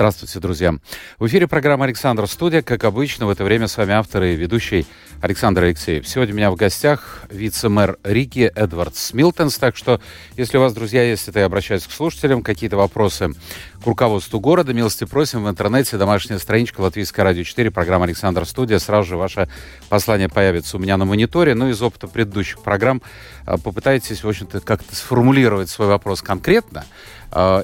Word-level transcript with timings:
Здравствуйте, 0.00 0.40
друзья. 0.40 0.74
В 1.18 1.26
эфире 1.26 1.46
программа 1.46 1.84
«Александр 1.84 2.26
Студия». 2.26 2.62
Как 2.62 2.84
обычно, 2.84 3.26
в 3.26 3.28
это 3.28 3.44
время 3.44 3.68
с 3.68 3.76
вами 3.76 3.92
автор 3.92 4.22
и 4.22 4.34
ведущий 4.34 4.86
Александр 5.20 5.64
Алексеев. 5.64 6.08
Сегодня 6.08 6.32
у 6.32 6.36
меня 6.38 6.50
в 6.50 6.56
гостях 6.56 7.24
вице-мэр 7.28 7.98
Риги 8.02 8.50
Эдвард 8.54 8.96
Смилтонс. 8.96 9.58
Так 9.58 9.76
что, 9.76 10.00
если 10.38 10.56
у 10.56 10.62
вас, 10.62 10.72
друзья, 10.72 11.02
есть, 11.02 11.28
это 11.28 11.40
я 11.40 11.44
обращаюсь 11.44 11.86
к 11.86 11.90
слушателям, 11.90 12.42
какие-то 12.42 12.78
вопросы 12.78 13.34
к 13.82 13.86
руководству 13.86 14.40
города, 14.40 14.72
милости 14.72 15.04
просим 15.04 15.44
в 15.44 15.50
интернете, 15.50 15.98
домашняя 15.98 16.38
страничка 16.38 16.80
Латвийское 16.80 17.22
радио 17.22 17.42
4, 17.42 17.70
программа 17.70 18.06
«Александр 18.06 18.46
Студия». 18.46 18.78
Сразу 18.78 19.06
же 19.06 19.16
ваше 19.18 19.50
послание 19.90 20.30
появится 20.30 20.78
у 20.78 20.80
меня 20.80 20.96
на 20.96 21.04
мониторе. 21.04 21.54
Ну, 21.54 21.68
из 21.68 21.82
опыта 21.82 22.08
предыдущих 22.08 22.60
программ 22.60 23.02
а, 23.44 23.58
попытайтесь, 23.58 24.24
в 24.24 24.28
общем-то, 24.28 24.60
как-то 24.60 24.96
сформулировать 24.96 25.68
свой 25.68 25.88
вопрос 25.88 26.22
конкретно, 26.22 26.86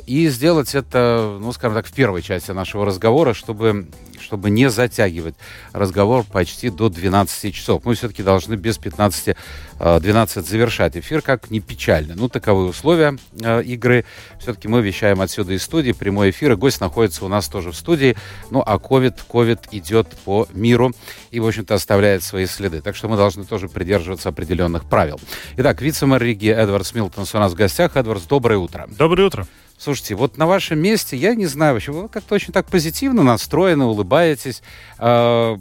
и 0.06 0.28
сделать 0.28 0.74
это, 0.74 1.38
ну, 1.40 1.52
скажем 1.52 1.76
так, 1.76 1.86
в 1.86 1.92
первой 1.92 2.22
части 2.22 2.52
нашего 2.52 2.86
разговора, 2.86 3.34
чтобы, 3.34 3.88
чтобы 4.20 4.50
не 4.50 4.70
затягивать 4.70 5.34
разговор 5.72 6.24
почти 6.24 6.70
до 6.70 6.88
12 6.88 7.54
часов. 7.54 7.84
Мы 7.84 7.94
все-таки 7.94 8.22
должны 8.22 8.54
без 8.54 8.78
15 8.78 9.36
12 9.78 10.36
а, 10.36 10.40
завершать 10.40 10.96
эфир, 10.96 11.20
как 11.20 11.50
не 11.50 11.60
печально. 11.60 12.14
Ну, 12.16 12.28
таковы 12.28 12.66
условия 12.66 13.18
э, 13.42 13.62
игры. 13.62 14.06
Все-таки 14.38 14.68
мы 14.68 14.80
вещаем 14.80 15.20
отсюда 15.20 15.52
из 15.52 15.62
студии, 15.62 15.92
прямой 15.92 16.30
эфир, 16.30 16.52
и 16.52 16.56
гость 16.56 16.80
находится 16.80 17.24
у 17.24 17.28
нас 17.28 17.46
тоже 17.48 17.72
в 17.72 17.76
студии. 17.76 18.16
Ну, 18.50 18.62
а 18.64 18.76
COVID, 18.76 19.20
COVID 19.28 19.68
идет 19.72 20.08
по 20.24 20.48
миру 20.54 20.92
и, 21.30 21.40
в 21.40 21.46
общем-то, 21.46 21.74
оставляет 21.74 22.22
свои 22.22 22.46
следы. 22.46 22.80
Так 22.80 22.96
что 22.96 23.08
мы 23.08 23.16
должны 23.16 23.44
тоже 23.44 23.68
придерживаться 23.68 24.30
определенных 24.30 24.84
правил. 24.84 25.20
Итак, 25.58 25.82
вице-мэр 25.82 26.22
Риги 26.22 26.48
Эдвард 26.48 26.86
Смилтон 26.86 27.26
у 27.30 27.38
нас 27.38 27.52
в 27.52 27.54
гостях. 27.54 27.96
Эдвардс, 27.96 28.24
доброе 28.24 28.56
утро. 28.58 28.88
Доброе 28.96 29.26
утро. 29.26 29.46
Слушайте, 29.78 30.14
вот 30.14 30.38
на 30.38 30.46
вашем 30.46 30.78
месте, 30.78 31.16
я 31.16 31.34
не 31.34 31.46
знаю, 31.46 31.74
вообще, 31.74 31.92
вы 31.92 32.08
как-то 32.08 32.34
очень 32.34 32.52
так 32.52 32.66
позитивно 32.66 33.22
настроены, 33.22 33.84
улыбаетесь. 33.84 34.62
А, 34.98 35.58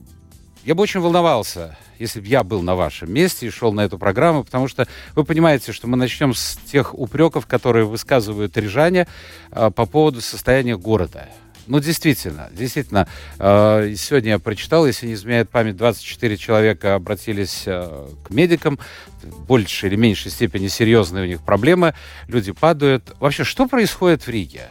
я 0.64 0.74
бы 0.74 0.84
очень 0.84 1.02
волновался, 1.02 1.78
если 2.00 2.22
бы 2.22 2.28
я 2.28 2.44
был 2.44 2.62
на 2.62 2.76
вашем 2.76 3.12
месте 3.12 3.46
и 3.46 3.50
шел 3.50 3.74
на 3.74 3.82
эту 3.82 4.00
программу, 4.00 4.44
потому 4.44 4.68
что 4.68 4.88
вы 5.16 5.26
понимаете, 5.26 5.74
что 5.74 5.88
мы 5.88 5.98
начнем 5.98 6.34
с 6.34 6.58
тех 6.72 6.98
упреков, 6.98 7.46
которые 7.46 7.86
высказывают 7.86 8.56
рижане 8.58 9.08
э, 9.52 9.70
по 9.70 9.86
поводу 9.86 10.22
состояния 10.22 10.78
города. 10.78 11.30
Ну, 11.68 11.80
действительно, 11.80 12.50
действительно, 12.52 13.08
э, 13.40 13.96
сегодня 13.98 14.32
я 14.32 14.40
прочитал, 14.40 14.86
если 14.86 15.08
не 15.08 15.14
изменяет 15.14 15.50
память, 15.50 15.76
24 15.78 16.38
человека 16.38 16.96
обратились 16.96 17.64
э, 17.66 18.08
к 18.24 18.30
медикам, 18.30 18.78
в 19.24 19.46
большей 19.46 19.90
или 19.90 19.96
меньшей 19.96 20.32
степени 20.32 20.68
серьезные 20.68 21.24
у 21.24 21.28
них 21.28 21.42
проблемы, 21.42 21.96
люди 22.28 22.52
падают. 22.52 23.16
Вообще, 23.20 23.44
что 23.44 23.68
происходит 23.68 24.28
в 24.28 24.30
Риге? 24.30 24.68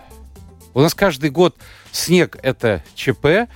У 0.73 0.81
нас 0.81 0.95
каждый 0.95 1.31
год 1.31 1.57
снег— 1.91 2.39
это 2.43 2.85
ЧП, 2.95 3.49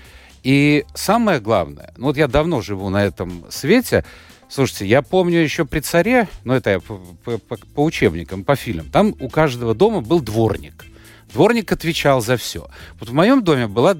и 0.42 0.84
самое 0.94 1.40
главное, 1.40 1.92
ну 1.96 2.06
вот 2.06 2.16
я 2.16 2.26
давно 2.26 2.60
живу 2.60 2.88
на 2.90 3.04
этом 3.04 3.44
свете, 3.50 4.04
Слушайте, 4.50 4.86
я 4.86 5.02
помню 5.02 5.40
еще 5.40 5.66
при 5.66 5.80
царе, 5.80 6.26
ну 6.44 6.54
это 6.54 6.70
я 6.70 6.80
по, 6.80 6.96
по, 7.38 7.38
по 7.38 7.84
учебникам, 7.84 8.44
по 8.44 8.56
фильмам, 8.56 8.88
там 8.88 9.14
у 9.20 9.28
каждого 9.28 9.74
дома 9.74 10.00
был 10.00 10.20
дворник. 10.20 10.86
Дворник 11.32 11.70
отвечал 11.72 12.20
за 12.20 12.36
все. 12.36 12.68
Вот 12.98 13.08
в 13.08 13.12
моем 13.12 13.44
доме 13.44 13.66
была 13.66 13.96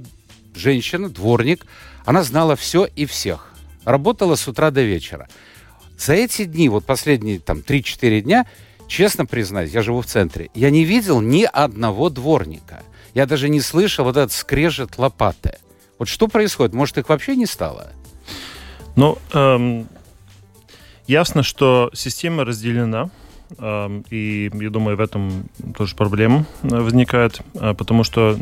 женщина, 0.54 1.08
дворник, 1.08 1.66
она 2.04 2.22
знала 2.22 2.56
все 2.56 2.84
и 2.84 3.06
всех. 3.06 3.52
Работала 3.84 4.34
с 4.34 4.48
утра 4.48 4.70
до 4.70 4.82
вечера. 4.82 5.28
За 5.98 6.14
эти 6.14 6.44
дни, 6.44 6.68
вот 6.68 6.84
последние 6.84 7.40
там 7.40 7.58
3-4 7.58 8.20
дня, 8.20 8.46
честно 8.86 9.26
признаюсь, 9.26 9.72
я 9.72 9.82
живу 9.82 10.00
в 10.00 10.06
центре, 10.06 10.50
я 10.54 10.70
не 10.70 10.84
видел 10.84 11.20
ни 11.20 11.44
одного 11.44 12.08
дворника. 12.08 12.82
Я 13.14 13.26
даже 13.26 13.48
не 13.48 13.60
слышал 13.60 14.04
вот 14.04 14.16
этот 14.16 14.32
скрежет 14.32 14.98
лопаты. 14.98 15.58
Вот 15.98 16.08
что 16.08 16.28
происходит? 16.28 16.74
Может, 16.74 16.98
их 16.98 17.08
вообще 17.08 17.34
не 17.34 17.46
стало? 17.46 17.92
Ну, 18.94 19.18
эм, 19.32 19.88
ясно, 21.06 21.42
что 21.42 21.90
система 21.94 22.44
разделена. 22.44 23.10
Эм, 23.56 24.04
и 24.10 24.50
я 24.52 24.70
думаю, 24.70 24.96
в 24.96 25.00
этом 25.00 25.44
тоже 25.76 25.96
проблема 25.96 26.44
э, 26.62 26.68
возникает, 26.68 27.40
э, 27.54 27.74
потому 27.74 28.04
что 28.04 28.36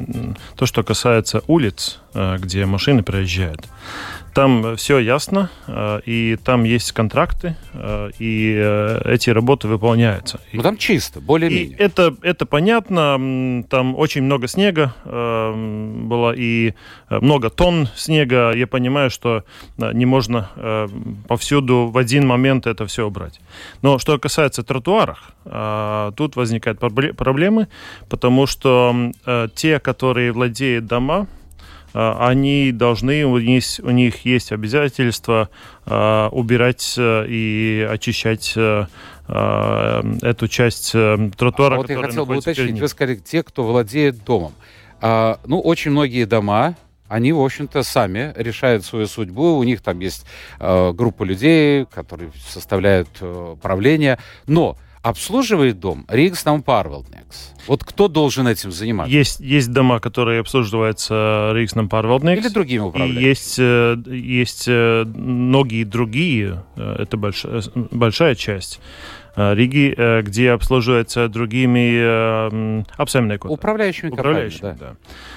то, 0.57 0.67
что 0.67 0.83
касается 0.83 1.43
улиц, 1.47 2.01
э, 2.15 2.37
где 2.39 2.67
машины 2.67 3.03
проезжают, 3.03 3.63
там 4.37 4.77
все 4.77 4.99
ясно, 4.99 5.49
э, 5.67 6.01
и 6.05 6.37
там 6.45 6.65
есть 6.65 6.93
контракты, 6.93 7.57
э, 7.73 8.11
и 8.19 8.55
э, 8.55 9.01
эти 9.15 9.31
работы 9.31 9.67
выполняются. 9.67 10.41
Ну 10.53 10.63
там 10.63 10.77
чисто, 10.77 11.23
более-менее. 11.23 11.79
Это, 11.79 12.15
это 12.21 12.45
понятно, 12.45 13.65
там 13.71 13.97
очень 13.97 14.25
много 14.25 14.47
снега 14.47 14.93
было, 15.05 16.35
и 16.37 16.75
много 17.09 17.49
тонн 17.49 17.89
снега. 17.97 18.53
Я 18.53 18.67
понимаю, 18.67 19.09
что 19.11 19.45
не 19.79 20.05
можно 20.05 20.51
повсюду 21.29 21.87
в 21.87 21.97
один 21.97 22.27
момент 22.27 22.67
это 22.67 22.85
все 22.85 23.07
убрать. 23.07 23.41
Но 23.81 23.99
что 23.99 24.19
касается 24.19 24.63
тротуаров, 24.63 25.33
тут 26.17 26.37
возникают 26.37 26.79
проблемы, 26.79 27.69
потому 28.11 28.47
что 28.47 29.13
те, 29.55 29.79
которые 29.81 30.33
владеют 30.33 30.87
дома, 30.87 31.27
они 31.97 32.73
должны, 32.73 33.25
у 33.25 33.39
них, 33.39 33.65
у 33.83 33.91
них 33.91 34.25
есть 34.25 34.53
обязательство 34.53 35.49
а, 35.87 36.29
убирать 36.31 36.95
э, 36.99 37.27
и 37.29 37.89
очищать 37.91 38.53
э, 38.57 38.87
а, 39.29 40.05
эту 40.23 40.49
часть 40.49 40.93
э, 40.95 41.31
тротуара. 41.37 41.75
А 41.75 41.79
вот 41.79 41.91
я 41.91 42.01
хотел 42.03 42.27
бы 42.27 42.37
уточнить, 42.37 42.79
вы 42.79 42.89
сказали, 42.89 43.17
те, 43.17 43.43
кто 43.43 43.65
владеет 43.65 44.25
домом. 44.25 44.53
А, 45.01 45.41
ну, 45.47 45.61
очень 45.61 45.91
многие 45.91 46.25
дома, 46.25 46.75
они, 47.09 47.33
в 47.33 47.41
общем-то, 47.41 47.83
сами 47.83 48.33
решают 48.37 48.85
свою 48.85 49.07
судьбу. 49.07 49.57
У 49.57 49.63
них 49.63 49.81
там 49.81 50.01
есть 50.01 50.27
э, 50.59 50.93
группа 50.93 51.23
людей, 51.23 51.87
которые 51.87 52.33
составляют 52.49 53.09
э, 53.21 53.57
правление. 53.63 54.19
Но 54.47 54.77
обслуживает 55.07 55.79
дом 55.79 56.05
Ригснам 56.09 56.63
Парвелднекс. 56.65 57.55
Вот 57.69 57.85
кто 57.85 58.09
должен 58.09 58.49
этим 58.49 58.73
заниматься? 58.73 59.15
Есть, 59.15 59.39
есть 59.39 59.73
дома, 59.73 60.01
которые 60.01 60.41
обслуживаются 60.41 61.53
Ригснам 61.55 61.89
Парвелднекс. 61.89 62.45
Или 62.45 62.53
другими 62.53 62.83
управляют. 62.83 63.21
есть, 63.21 63.57
э, 63.61 63.97
есть 64.07 64.65
э, 64.67 65.05
многие 65.05 65.85
другие, 65.85 66.65
э, 66.75 66.97
это 66.99 67.17
большая, 67.17 67.63
большая 67.75 68.35
часть. 68.35 68.81
Риги, 69.37 69.95
где 70.23 70.53
обслуживаются 70.53 71.29
другими 71.29 72.83
обсемниками. 72.99 73.53
Управляющими, 73.53 74.09
Управляющими 74.09 74.75
да. 74.81 74.97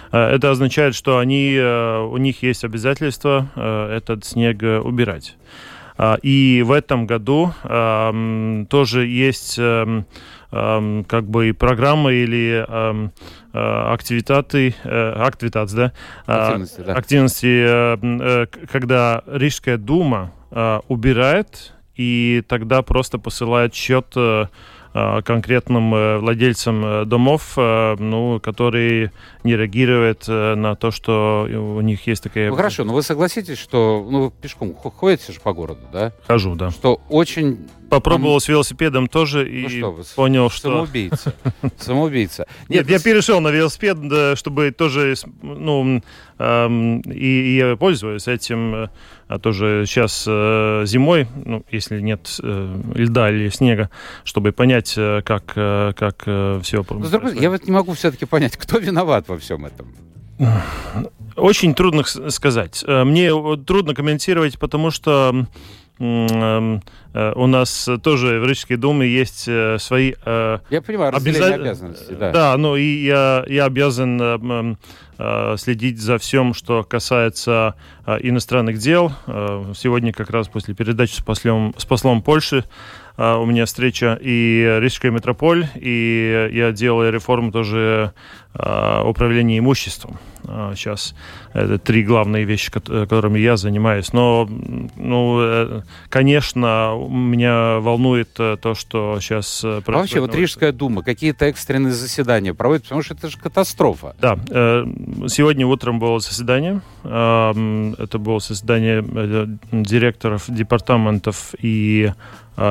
да. 0.09 0.29
Это 0.31 0.51
означает, 0.51 0.95
что 0.95 1.17
они, 1.17 1.59
у 1.59 2.15
них 2.15 2.41
есть 2.41 2.63
обязательство 2.63 3.49
этот 3.91 4.23
снег 4.23 4.61
убирать. 4.61 5.35
А, 6.01 6.17
и 6.21 6.63
в 6.65 6.71
этом 6.71 7.05
году 7.05 7.53
тоже 8.69 9.05
есть 9.07 9.59
как 9.59 11.29
бы 11.29 11.53
программы 11.53 12.13
или 12.13 12.65
а, 13.51 13.93
активитаты, 13.93 14.75
э, 14.83 15.11
активитации, 15.11 15.75
да? 15.75 15.93
А, 16.27 16.47
активности, 16.47 16.81
да. 16.81 16.93
Активности, 16.93 17.65
э, 17.65 17.97
э, 18.01 18.45
когда 18.71 19.23
Рижская 19.25 19.77
дума 19.77 20.31
убирает 20.87 21.73
и 21.95 22.43
тогда 22.47 22.81
просто 22.81 23.19
посылает 23.19 23.75
счет 23.75 24.15
конкретным 24.93 25.93
э, 25.93 26.17
владельцам 26.17 26.83
э, 26.83 27.05
домов, 27.05 27.53
ну, 27.55 28.39
которые 28.41 29.11
не 29.43 29.55
реагируют 29.55 30.27
на 30.27 30.75
то, 30.75 30.91
что 30.91 31.47
у 31.49 31.81
них 31.81 32.05
есть 32.07 32.23
такая... 32.23 32.49
Ну, 32.49 32.55
хорошо, 32.55 32.83
но 32.83 32.93
вы 32.93 33.03
согласитесь, 33.03 33.57
что 33.57 34.05
ну, 34.09 34.25
вы 34.25 34.31
пешком 34.31 34.73
ходите 34.73 35.31
же 35.31 35.39
по 35.39 35.53
городу, 35.53 35.81
да? 35.93 36.11
Хожу, 36.27 36.55
да. 36.55 36.71
Что 36.71 37.01
очень 37.09 37.69
Попробовал 37.89 38.35
Он... 38.35 38.39
с 38.39 38.47
велосипедом 38.47 39.07
тоже 39.07 39.39
ну 39.39 39.45
и 39.45 39.79
что 39.79 39.91
вы, 39.91 40.03
понял, 40.15 40.49
что... 40.51 40.69
Самоубийца. 40.69 41.33
Самоубийца. 41.77 42.47
Нет, 42.67 42.87
я 42.87 42.99
перешел 42.99 43.39
на 43.41 43.49
велосипед, 43.49 43.97
чтобы 44.37 44.71
тоже, 44.71 45.15
ну, 45.41 46.01
и, 46.39 47.01
и 47.11 47.55
я 47.57 47.75
пользуюсь 47.77 48.27
этим, 48.27 48.89
а 49.29 49.37
тоже 49.37 49.85
сейчас 49.85 50.25
э, 50.27 50.83
зимой, 50.87 51.27
ну, 51.45 51.63
если 51.69 52.01
нет 52.01 52.39
э, 52.41 52.81
льда 52.95 53.29
или 53.29 53.49
снега, 53.49 53.91
чтобы 54.23 54.51
понять, 54.51 54.95
э, 54.97 55.21
как, 55.23 55.53
э, 55.55 55.93
как 55.95 56.23
э, 56.25 56.59
все 56.63 56.83
Но, 56.89 57.29
Я 57.29 57.51
вот 57.51 57.63
не 57.65 57.71
могу 57.71 57.93
все-таки 57.93 58.25
понять, 58.25 58.57
кто 58.57 58.79
виноват 58.79 59.27
во 59.27 59.37
всем 59.37 59.67
этом. 59.67 59.93
Очень 61.35 61.75
трудно 61.75 62.03
сказать. 62.03 62.83
Э, 62.87 63.03
мне 63.03 63.29
трудно 63.67 63.93
комментировать, 63.93 64.57
потому 64.57 64.89
что 64.89 65.45
у 65.99 67.47
нас 67.47 67.89
тоже 68.01 68.39
в 68.39 68.45
Рижской 68.45 68.77
думе 68.77 69.07
есть 69.07 69.43
свои... 69.81 70.13
Я 70.25 70.81
понимаю, 70.85 71.15
обяза... 71.15 71.53
обязанностей, 71.53 72.15
да. 72.15 72.31
Да, 72.31 72.57
ну 72.57 72.75
и 72.77 73.03
я, 73.03 73.43
я 73.47 73.65
обязан 73.65 74.77
следить 75.57 75.99
за 75.99 76.17
всем, 76.17 76.53
что 76.53 76.83
касается 76.83 77.75
иностранных 78.21 78.77
дел. 78.77 79.11
Сегодня 79.75 80.13
как 80.13 80.29
раз 80.29 80.47
после 80.47 80.73
передачи 80.73 81.15
с 81.15 81.21
послом, 81.21 81.75
с 81.77 81.83
послом 81.85 82.21
Польши 82.21 82.63
у 83.19 83.45
меня 83.45 83.65
встреча 83.65 84.17
и 84.21 84.77
Рижская 84.79 85.11
метрополь, 85.11 85.67
и 85.75 86.49
я 86.53 86.71
делаю 86.71 87.11
реформу 87.11 87.51
тоже 87.51 88.13
управления 88.53 89.59
имуществом 89.59 90.17
сейчас. 90.75 91.15
Это 91.53 91.77
три 91.77 92.03
главные 92.03 92.45
вещи, 92.45 92.71
которыми 92.71 93.39
я 93.39 93.57
занимаюсь. 93.57 94.13
Но, 94.13 94.47
ну, 94.95 95.39
э, 95.41 95.81
конечно, 96.09 96.95
меня 97.09 97.79
волнует 97.79 98.29
э, 98.39 98.57
то, 98.61 98.75
что 98.75 99.19
сейчас 99.19 99.61
происходит. 99.61 99.87
А 99.87 99.91
вообще, 99.91 100.19
вот 100.19 100.35
Рижская 100.35 100.71
дума, 100.71 101.01
какие-то 101.01 101.45
экстренные 101.45 101.93
заседания 101.93 102.53
проводит, 102.53 102.83
потому 102.83 103.01
что 103.01 103.15
это 103.15 103.29
же 103.29 103.37
катастрофа. 103.37 104.15
Да. 104.19 104.37
Э, 104.49 104.85
сегодня 105.27 105.65
утром 105.65 105.99
было 105.99 106.19
заседание. 106.19 106.81
Это 107.03 108.17
было 108.19 108.39
заседание 108.39 109.03
директоров 109.71 110.45
департаментов 110.47 111.55
и 111.61 112.11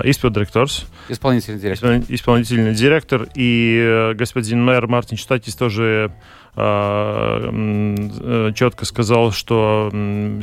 изпълдиректорс. 0.05 0.87
Исполнительный 1.09 1.59
директор. 1.59 2.03
Исполнительный 2.09 2.75
директор. 2.75 3.29
И 3.35 4.13
господин 4.15 4.65
мэр 4.65 4.87
Мартин 4.87 5.17
Штатис 5.17 5.55
тоже 5.55 6.13
а, 6.61 7.51
э, 7.53 8.53
четко 8.55 8.85
сказал, 8.85 9.31
что 9.31 9.91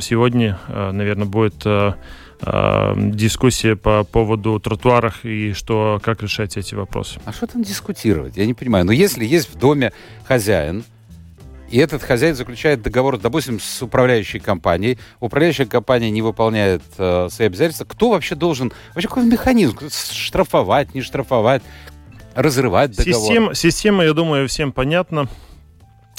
сегодня, 0.00 0.58
а, 0.68 0.90
наверное, 0.90 1.26
будет 1.26 1.62
а, 1.66 1.94
дискуссия 2.96 3.76
по 3.76 4.02
поводу 4.04 4.58
тротуаров 4.58 5.24
и 5.24 5.52
что, 5.52 6.00
как 6.02 6.22
решать 6.22 6.56
эти 6.56 6.74
вопросы. 6.74 7.20
А 7.26 7.32
что 7.32 7.46
там 7.46 7.62
дискутировать? 7.62 8.36
Я 8.36 8.46
не 8.46 8.54
понимаю. 8.54 8.84
Но 8.84 8.92
если 8.92 9.24
есть 9.24 9.54
в 9.54 9.58
доме 9.58 9.92
хозяин, 10.24 10.84
и 11.70 11.78
этот 11.78 12.02
хозяин 12.02 12.34
заключает 12.34 12.82
договор, 12.82 13.18
допустим, 13.18 13.60
с 13.60 13.82
управляющей 13.82 14.40
компанией, 14.40 14.98
управляющая 15.20 15.66
компания 15.66 16.10
не 16.10 16.22
выполняет 16.22 16.82
э, 16.98 17.28
свои 17.30 17.46
обязательства, 17.48 17.84
кто 17.84 18.10
вообще 18.10 18.34
должен, 18.34 18.72
вообще 18.94 19.08
какой 19.08 19.24
механизм, 19.24 19.78
штрафовать, 19.90 20.94
не 20.94 21.02
штрафовать, 21.02 21.62
разрывать 22.34 22.96
договор? 22.96 23.20
Система, 23.20 23.54
система 23.54 24.04
я 24.04 24.12
думаю, 24.12 24.48
всем 24.48 24.72
понятна. 24.72 25.28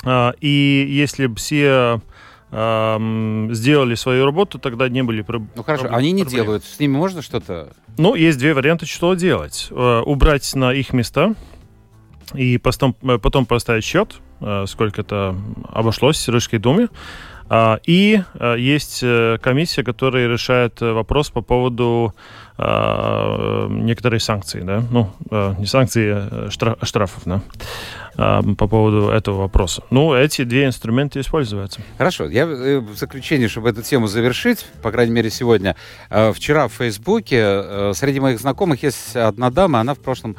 А, 0.03 0.33
и 0.39 0.85
если 0.89 1.27
бы 1.27 1.35
все 1.35 2.01
сделали 2.49 3.95
свою 3.95 4.23
работу, 4.23 4.57
тогда 4.57 4.87
не 4.87 5.03
были 5.03 5.21
проблем. 5.21 5.49
Ну 5.53 5.63
хорошо, 5.63 5.89
они 5.91 6.13
не 6.13 6.23
делают. 6.23 6.63
С 6.63 6.79
ними 6.79 6.95
можно 6.95 7.21
что-то? 7.21 7.73
Ну, 7.97 8.15
есть 8.15 8.37
две 8.37 8.53
варианта, 8.53 8.85
что 8.85 9.15
делать. 9.15 9.67
Э, 9.71 10.01
убрать 10.05 10.55
на 10.55 10.71
их 10.71 10.93
места 10.93 11.33
и 12.33 12.57
потом, 12.57 12.95
э, 13.01 13.17
потом 13.17 13.45
поставить 13.45 13.83
счет, 13.83 14.21
сколько 14.67 15.01
это 15.01 15.35
обошлось 15.69 16.27
Рижской 16.27 16.59
думе. 16.59 16.89
А, 17.49 17.79
и 17.85 18.21
есть 18.57 19.03
комиссия, 19.41 19.83
которая 19.83 20.27
решает 20.27 20.81
вопрос 20.81 21.29
по 21.29 21.41
поводу 21.41 22.13
некоторых 22.57 24.21
санкций, 24.23 24.63
да, 24.63 24.83
ну, 24.89 25.11
не 25.59 25.67
санкции, 25.67 26.11
а 26.11 26.49
штрафов, 26.81 27.21
да 27.25 27.41
по 28.17 28.67
поводу 28.67 29.09
этого 29.09 29.41
вопроса. 29.41 29.83
Ну, 29.91 30.15
эти 30.15 30.43
две 30.43 30.65
инструмента 30.65 31.21
используются. 31.21 31.81
Хорошо. 31.99 32.25
Я 32.25 32.43
э, 32.45 32.79
в 32.79 32.97
заключение, 32.97 33.47
чтобы 33.47 33.69
эту 33.69 33.83
тему 33.83 34.07
завершить, 34.07 34.65
по 34.81 34.91
крайней 34.91 35.13
мере, 35.13 35.29
сегодня. 35.29 35.75
Э, 36.09 36.33
вчера 36.33 36.67
в 36.67 36.73
Фейсбуке 36.73 37.37
э, 37.39 37.91
среди 37.93 38.19
моих 38.19 38.39
знакомых 38.39 38.81
есть 38.81 39.15
одна 39.15 39.51
дама, 39.51 39.81
она 39.81 39.93
в 39.93 39.99
прошлом 39.99 40.35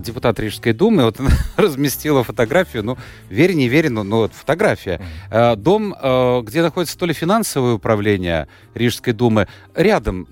депутат 0.00 0.40
Рижской 0.40 0.72
думы, 0.72 1.04
вот 1.04 1.20
она 1.20 1.30
разместила 1.56 2.24
фотографию, 2.24 2.82
ну, 2.82 2.98
верь, 3.30 3.52
не 3.52 3.68
верь, 3.68 3.88
но, 3.88 4.02
но 4.02 4.18
вот 4.18 4.32
фотография. 4.32 5.00
Дом, 5.56 5.94
где 6.44 6.62
находится 6.62 6.98
то 6.98 7.06
ли 7.06 7.12
финансовое 7.12 7.74
управление 7.74 8.48
Рижской 8.74 9.12
думы, 9.12 9.46
рядом 9.74 10.26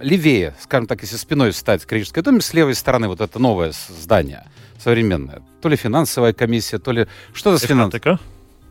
левее, 0.00 0.54
скажем 0.60 0.86
так, 0.86 1.00
если 1.02 1.16
спиной 1.16 1.50
встать 1.52 1.84
к 1.84 1.92
Рижской 1.92 2.22
думе, 2.22 2.40
с 2.40 2.52
левой 2.54 2.74
стороны 2.74 3.08
вот 3.08 3.20
это 3.20 3.38
новое 3.38 3.72
здание– 3.72 4.44
современная. 4.78 5.42
То 5.60 5.68
ли 5.68 5.76
финансовая 5.76 6.32
комиссия, 6.32 6.78
то 6.78 6.92
ли 6.92 7.06
что-то 7.32 7.58
с 7.58 7.62
финансовой. 7.62 8.18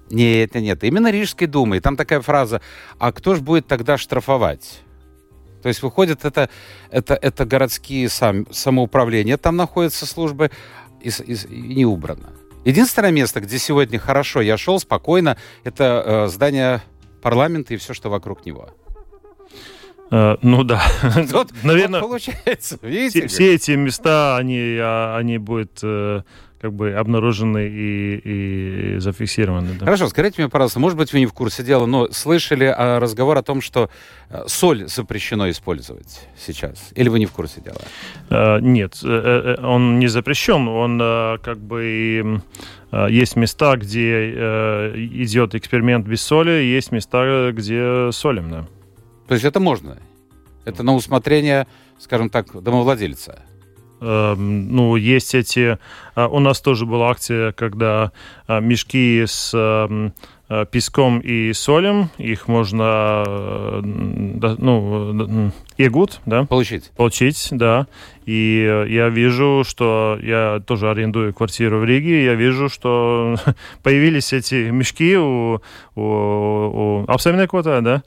Нет, 0.10 0.56
нет, 0.56 0.64
нет. 0.64 0.84
Именно 0.84 1.12
Рижской 1.12 1.48
думы. 1.48 1.78
И 1.78 1.80
там 1.80 1.98
такая 1.98 2.22
фраза, 2.22 2.62
а 2.98 3.12
кто 3.12 3.36
же 3.36 3.42
будет 3.42 3.68
тогда 3.68 3.98
штрафовать? 3.98 4.82
То 5.62 5.70
есть 5.70 5.82
выходит, 5.82 6.24
это, 6.24 6.50
это, 6.92 7.16
это 7.16 7.46
городские 7.46 8.10
сам, 8.10 8.46
самоуправления, 8.52 9.38
там 9.38 9.56
находятся 9.56 10.06
службы, 10.06 10.52
и, 11.02 11.10
и, 11.10 11.34
и 11.34 11.76
не 11.76 11.86
убрано. 11.86 12.30
Единственное 12.64 13.12
место, 13.12 13.42
где 13.42 13.58
сегодня 13.58 14.00
хорошо 14.00 14.42
я 14.42 14.58
шел 14.58 14.80
спокойно, 14.80 15.38
это 15.64 16.04
э, 16.06 16.28
здание 16.28 16.82
парламента 17.22 17.74
и 17.74 17.78
все, 17.78 17.94
что 17.94 18.10
вокруг 18.10 18.46
него. 18.46 18.70
Uh, 20.10 20.40
ну 20.42 20.64
да. 20.64 20.82
Вот, 21.32 21.52
Наверное, 21.64 22.00
вот 22.00 22.08
получается. 22.08 22.80
Видите, 22.82 23.28
все, 23.28 23.28
все 23.28 23.56
эти 23.56 23.72
места, 23.72 24.38
они, 24.38 24.78
а, 24.80 25.18
они 25.18 25.38
будут 25.38 25.80
э, 25.84 26.22
как 26.62 26.74
бы 26.74 26.94
обнаружены 26.94 27.68
и, 27.68 28.96
и 28.96 29.00
зафиксированы. 29.00 29.74
Да. 29.78 29.86
Хорошо, 29.86 30.08
скажите 30.08 30.42
мне, 30.42 30.50
пожалуйста, 30.50 30.80
может 30.80 30.98
быть, 30.98 31.12
вы 31.12 31.20
не 31.20 31.26
в 31.26 31.34
курсе 31.34 31.62
дела, 31.62 31.86
но 31.86 32.10
слышали 32.12 32.74
разговор 33.00 33.38
о 33.38 33.44
том, 33.44 33.60
что 33.60 33.90
э, 34.30 34.44
соль 34.48 34.88
запрещено 34.88 35.50
использовать 35.50 36.28
сейчас? 36.38 36.92
Или 36.96 37.10
вы 37.10 37.20
не 37.20 37.26
в 37.26 37.32
курсе 37.32 37.60
дела? 37.60 37.82
Uh, 38.30 38.62
нет, 38.62 39.04
он 39.04 40.00
не 40.00 40.08
запрещен, 40.08 40.68
он 40.68 41.00
как 41.42 41.58
бы 41.60 42.42
есть 43.10 43.36
места, 43.36 43.76
где 43.76 44.32
идет 44.94 45.56
эксперимент 45.56 46.08
без 46.08 46.22
соли, 46.22 46.64
есть 46.64 46.94
места, 46.94 47.52
где 47.52 48.10
солим, 48.14 48.50
да. 48.50 48.68
То 49.28 49.34
есть 49.34 49.46
это 49.46 49.60
можно? 49.60 49.98
Это 50.66 50.84
на 50.84 50.96
усмотрение, 50.96 51.68
скажем 52.00 52.30
так, 52.30 52.62
домовладельца? 52.62 53.44
Эм, 54.00 54.76
ну, 54.76 54.96
есть 54.96 55.34
эти... 55.34 55.78
А, 56.16 56.28
у 56.28 56.40
нас 56.40 56.62
тоже 56.62 56.86
была 56.86 57.10
акция, 57.10 57.52
когда 57.52 58.12
а, 58.48 58.60
мешки 58.60 59.24
с 59.26 59.52
эм, 59.54 60.14
а, 60.50 60.66
песком 60.66 61.20
и 61.20 61.52
солем, 61.52 62.10
их 62.18 62.48
можно, 62.48 63.24
э, 63.26 63.82
ну, 63.84 65.52
егут, 65.78 66.22
да? 66.26 66.46
Получить. 66.46 66.92
Получить, 66.96 67.50
да. 67.52 67.88
И 68.26 68.86
я 68.90 69.10
вижу, 69.10 69.64
что 69.68 70.18
я 70.22 70.62
тоже 70.66 70.90
арендую 70.90 71.34
квартиру 71.34 71.80
в 71.80 71.86
Риге, 71.86 72.24
я 72.24 72.36
вижу, 72.36 72.70
что 72.70 73.36
появились 73.84 74.32
эти 74.32 74.70
мешки 74.70 75.18
у, 75.18 75.62
у, 75.96 76.02
у 76.02 77.06
Апсаминекота, 77.08 77.82
да, 77.82 78.04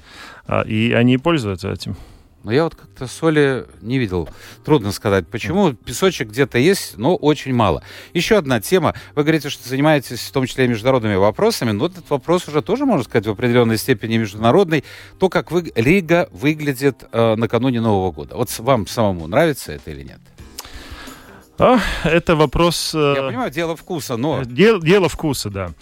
и 0.66 0.92
они 0.92 1.18
пользуются 1.18 1.70
этим. 1.70 1.96
Но 2.42 2.52
я 2.52 2.64
вот 2.64 2.74
как-то 2.74 3.06
соли 3.06 3.66
не 3.82 3.98
видел. 3.98 4.28
Трудно 4.64 4.92
сказать, 4.92 5.28
почему. 5.28 5.74
Песочек 5.74 6.28
где-то 6.28 6.56
есть, 6.58 6.96
но 6.96 7.14
очень 7.14 7.52
мало. 7.52 7.82
Еще 8.14 8.38
одна 8.38 8.60
тема. 8.60 8.94
Вы 9.14 9.24
говорите, 9.24 9.50
что 9.50 9.68
занимаетесь 9.68 10.20
в 10.20 10.32
том 10.32 10.46
числе 10.46 10.64
и 10.64 10.68
международными 10.68 11.16
вопросами, 11.16 11.72
но 11.72 11.86
этот 11.86 12.08
вопрос 12.08 12.48
уже 12.48 12.62
тоже, 12.62 12.86
можно 12.86 13.04
сказать, 13.04 13.26
в 13.26 13.30
определенной 13.30 13.76
степени 13.76 14.16
международный. 14.16 14.84
То, 15.18 15.28
как 15.28 15.50
вы, 15.50 15.70
Рига 15.74 16.30
выглядит 16.32 17.04
э, 17.12 17.34
накануне 17.36 17.82
Нового 17.82 18.10
года. 18.10 18.36
Вот 18.36 18.58
вам 18.58 18.86
самому 18.86 19.26
нравится 19.26 19.72
это 19.72 19.90
или 19.90 20.04
нет? 20.04 20.20
А, 21.58 21.78
это 22.04 22.36
вопрос... 22.36 22.92
Э, 22.94 23.14
Я 23.16 23.22
понимаю, 23.24 23.50
дело 23.50 23.76
вкуса, 23.76 24.16
но... 24.16 24.44
Дело, 24.44 24.80
дело 24.80 25.10
вкуса, 25.10 25.50
да. 25.50 25.72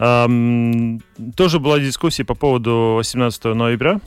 Эм, 0.00 1.00
тоже 1.36 1.60
была 1.60 1.78
дискуссия 1.78 2.24
по 2.24 2.34
поводу 2.34 2.94
18 2.96 3.44
ноября. 3.44 4.00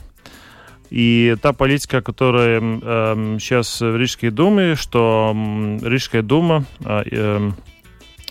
И 0.92 1.36
та 1.40 1.54
политика, 1.54 2.02
которая 2.02 2.60
э, 2.60 3.38
сейчас 3.40 3.80
в 3.80 3.96
Рижской 3.96 4.28
думе, 4.28 4.74
что 4.74 5.34
Рижская 5.82 6.20
дума 6.20 6.66
э, 6.84 7.02
э, 7.10 7.50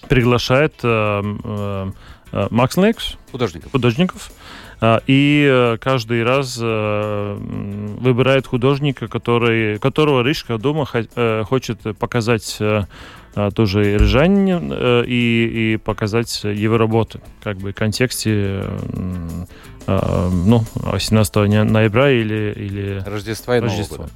приглашает 0.08 0.76
э, 0.84 1.22
э, 1.44 1.92
э 2.34 2.48
макслеников, 2.52 3.18
художников, 3.32 3.72
художников 3.72 4.32
э, 4.80 5.00
и 5.08 5.76
каждый 5.82 6.24
раз 6.24 6.58
выбирает 6.58 8.46
художника, 8.46 9.08
который, 9.08 9.80
которого 9.80 10.22
Рижская 10.22 10.60
дума 10.60 10.86
хочет 10.86 11.80
показать 11.98 12.60
тоже 13.56 13.98
рижанин 13.98 14.72
и, 15.08 15.74
и 15.74 15.78
показать 15.78 16.44
его 16.44 16.78
работы, 16.78 17.22
как 17.42 17.58
бы 17.58 17.72
в 17.72 17.74
контексте 17.74 18.64
а, 18.66 19.46
ну, 19.88 20.64
18 20.76 21.36
ноября 21.66 22.12
или, 22.12 22.54
или 22.56 23.04
Рождества 23.06 23.58
и 23.58 23.60
Рождества. 23.60 23.98
Нового 23.98 24.12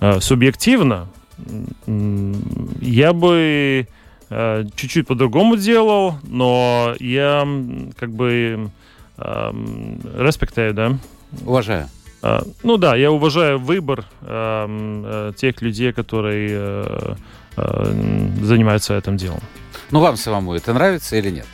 года. 0.00 0.20
Субъективно 0.20 1.08
я 2.80 3.12
бы 3.12 3.86
а, 4.30 4.64
чуть-чуть 4.74 5.06
по-другому 5.06 5.56
делал, 5.56 6.14
но 6.24 6.94
я 6.98 7.46
как 7.96 8.10
бы 8.10 8.70
респектую, 9.16 10.74
да. 10.74 10.98
Уважаю. 11.44 11.88
Э, 12.22 12.40
ну 12.62 12.76
да, 12.76 12.96
я 12.96 13.10
уважаю 13.10 13.58
выбор 13.58 14.04
эм, 14.22 15.02
э, 15.04 15.32
тех 15.36 15.60
людей, 15.62 15.92
которые 15.92 16.50
э, 16.52 17.14
э, 17.56 18.34
занимаются 18.42 18.96
этим 18.96 19.16
делом. 19.16 19.40
Ну, 19.90 20.00
вам 20.00 20.16
самому 20.16 20.54
это 20.54 20.72
нравится 20.72 21.16
или 21.16 21.30
нет? 21.30 21.46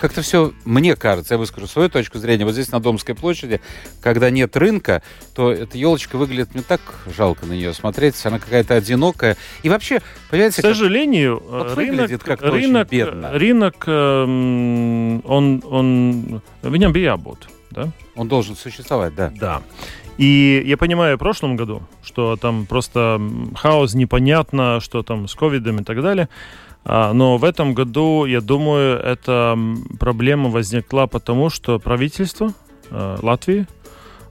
Как-то 0.00 0.22
все, 0.22 0.52
мне 0.64 0.96
кажется, 0.96 1.34
я 1.34 1.38
выскажу 1.38 1.66
свою 1.66 1.90
точку 1.90 2.18
зрения. 2.18 2.44
Вот 2.44 2.54
здесь 2.54 2.72
на 2.72 2.80
Домской 2.80 3.14
площади, 3.14 3.60
когда 4.00 4.30
нет 4.30 4.56
рынка, 4.56 5.02
то 5.34 5.52
эта 5.52 5.76
елочка 5.76 6.16
выглядит 6.16 6.54
мне 6.54 6.62
так 6.62 6.80
жалко 7.14 7.44
на 7.44 7.52
нее 7.52 7.74
смотреть. 7.74 8.14
Она 8.24 8.38
какая-то 8.38 8.74
одинокая. 8.74 9.36
И 9.62 9.68
вообще, 9.68 10.00
понимаете... 10.30 10.62
К 10.62 10.64
сожалению, 10.64 11.42
вот 11.46 11.76
рынок, 11.76 12.22
как 12.24 12.40
рынок, 12.40 12.88
бедно. 12.88 13.32
рынок, 13.32 13.84
эм, 13.86 15.22
он, 15.26 15.62
он, 15.66 16.42
viņam 16.62 16.92
bija 16.92 17.10
jābūt, 17.14 17.48
да? 17.70 17.90
Он 18.14 18.28
должен 18.28 18.56
существовать, 18.56 19.14
да. 19.14 19.32
Да. 19.38 19.62
И 20.16 20.62
я 20.66 20.76
понимаю, 20.76 21.16
в 21.16 21.18
прошлом 21.18 21.56
году, 21.56 21.82
что 22.02 22.36
там 22.36 22.66
просто 22.66 23.20
хаос, 23.54 23.94
непонятно, 23.94 24.80
что 24.80 25.02
там 25.02 25.28
с 25.28 25.34
ковидом 25.34 25.80
и 25.80 25.84
так 25.84 26.02
далее. 26.02 26.28
А, 26.84 27.12
но 27.12 27.36
в 27.36 27.44
этом 27.44 27.74
году, 27.74 28.24
я 28.24 28.40
думаю, 28.40 28.98
эта 28.98 29.58
проблема 29.98 30.48
возникла 30.48 31.06
потому, 31.06 31.50
что 31.50 31.78
правительство 31.78 32.52
а, 32.90 33.18
Латвии, 33.22 33.66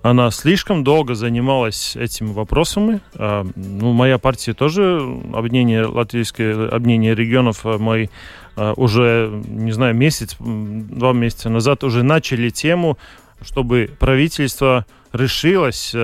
она 0.01 0.31
слишком 0.31 0.83
долго 0.83 1.13
занималась 1.13 1.95
этими 1.95 2.31
вопросами. 2.31 3.01
А, 3.15 3.45
ну, 3.55 3.93
моя 3.93 4.17
партия 4.17 4.53
тоже, 4.53 4.99
объединение, 5.33 5.85
латвийское 5.85 6.69
объединение 6.69 7.15
регионов, 7.15 7.63
мы 7.63 8.09
уже, 8.75 9.41
не 9.47 9.71
знаю, 9.71 9.95
месяц, 9.95 10.35
два 10.37 11.13
месяца 11.13 11.49
назад 11.49 11.85
уже 11.85 12.03
начали 12.03 12.49
тему, 12.49 12.97
чтобы 13.41 13.89
правительство 13.99 14.85
решилось, 15.13 15.95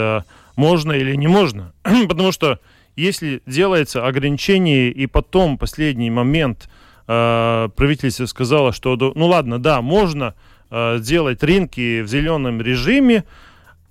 можно 0.55 0.93
или 0.93 1.15
не 1.15 1.27
можно. 1.27 1.73
Потому 2.07 2.31
что 2.31 2.59
если 2.95 3.41
делается 3.45 4.05
ограничение, 4.05 4.89
и 4.89 5.07
потом 5.07 5.57
последний 5.57 6.09
момент 6.09 6.69
э, 7.07 7.69
правительство 7.75 8.25
сказало, 8.25 8.71
что 8.71 8.95
ну 8.97 9.27
ладно, 9.27 9.59
да, 9.59 9.81
можно 9.81 10.35
э, 10.69 10.99
делать 10.99 11.43
рынки 11.43 12.01
в 12.01 12.07
зеленом 12.07 12.61
режиме, 12.61 13.25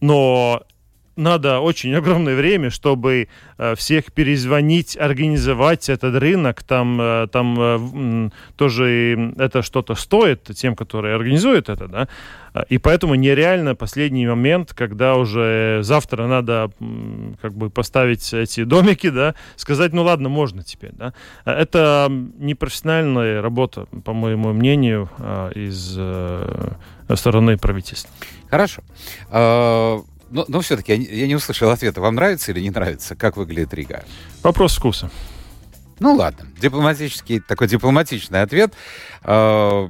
но 0.01 0.63
надо 1.17 1.61
очень 1.61 1.95
огромное 1.95 2.35
время, 2.35 2.71
чтобы 2.71 3.29
э, 3.59 3.75
всех 3.77 4.13
перезвонить, 4.13 4.97
организовать 4.97 5.89
этот 5.89 6.17
рынок. 6.17 6.63
Там, 6.63 7.01
э, 7.01 7.29
там 7.31 7.57
э, 7.59 8.31
тоже 8.57 9.33
это 9.39 9.63
что-то 9.63 9.95
стоит 9.95 10.45
тем, 10.57 10.75
которые 10.77 11.15
организуют 11.15 11.69
это, 11.69 11.89
да. 11.89 12.09
И 12.69 12.79
поэтому 12.79 13.17
нереально 13.17 13.75
последний 13.75 14.29
момент, 14.29 14.75
когда 14.75 15.17
уже 15.17 15.81
завтра 15.83 16.29
надо 16.29 16.71
как 17.43 17.53
бы 17.53 17.69
поставить 17.69 18.33
эти 18.33 18.63
домики, 18.63 19.11
да, 19.11 19.35
сказать, 19.57 19.93
ну 19.93 20.05
ладно, 20.05 20.29
можно 20.29 20.63
теперь, 20.63 20.93
да. 20.93 21.15
Это 21.45 22.09
непрофессиональная 22.39 23.43
работа, 23.43 23.87
по 24.05 24.13
моему 24.13 24.53
мнению, 24.53 25.11
из 25.57 25.99
стороны 27.19 27.59
правительства. 27.59 28.11
Хорошо. 28.49 28.83
Но, 30.31 30.45
но 30.49 30.61
все-таки 30.61 30.93
я, 30.93 30.99
я 30.99 31.27
не 31.27 31.35
услышал 31.35 31.71
ответа. 31.71 32.01
Вам 32.01 32.15
нравится 32.15 32.53
или 32.53 32.61
не 32.61 32.71
нравится, 32.71 33.15
как 33.15 33.37
выглядит 33.37 33.73
Рига? 33.75 34.05
Вопрос 34.43 34.77
вкуса. 34.77 35.11
Ну 36.01 36.15
ладно, 36.15 36.47
дипломатический, 36.61 37.41
такой 37.41 37.69
дипломатичный 37.69 38.43
ответ. 38.43 38.75
Э, 39.23 39.89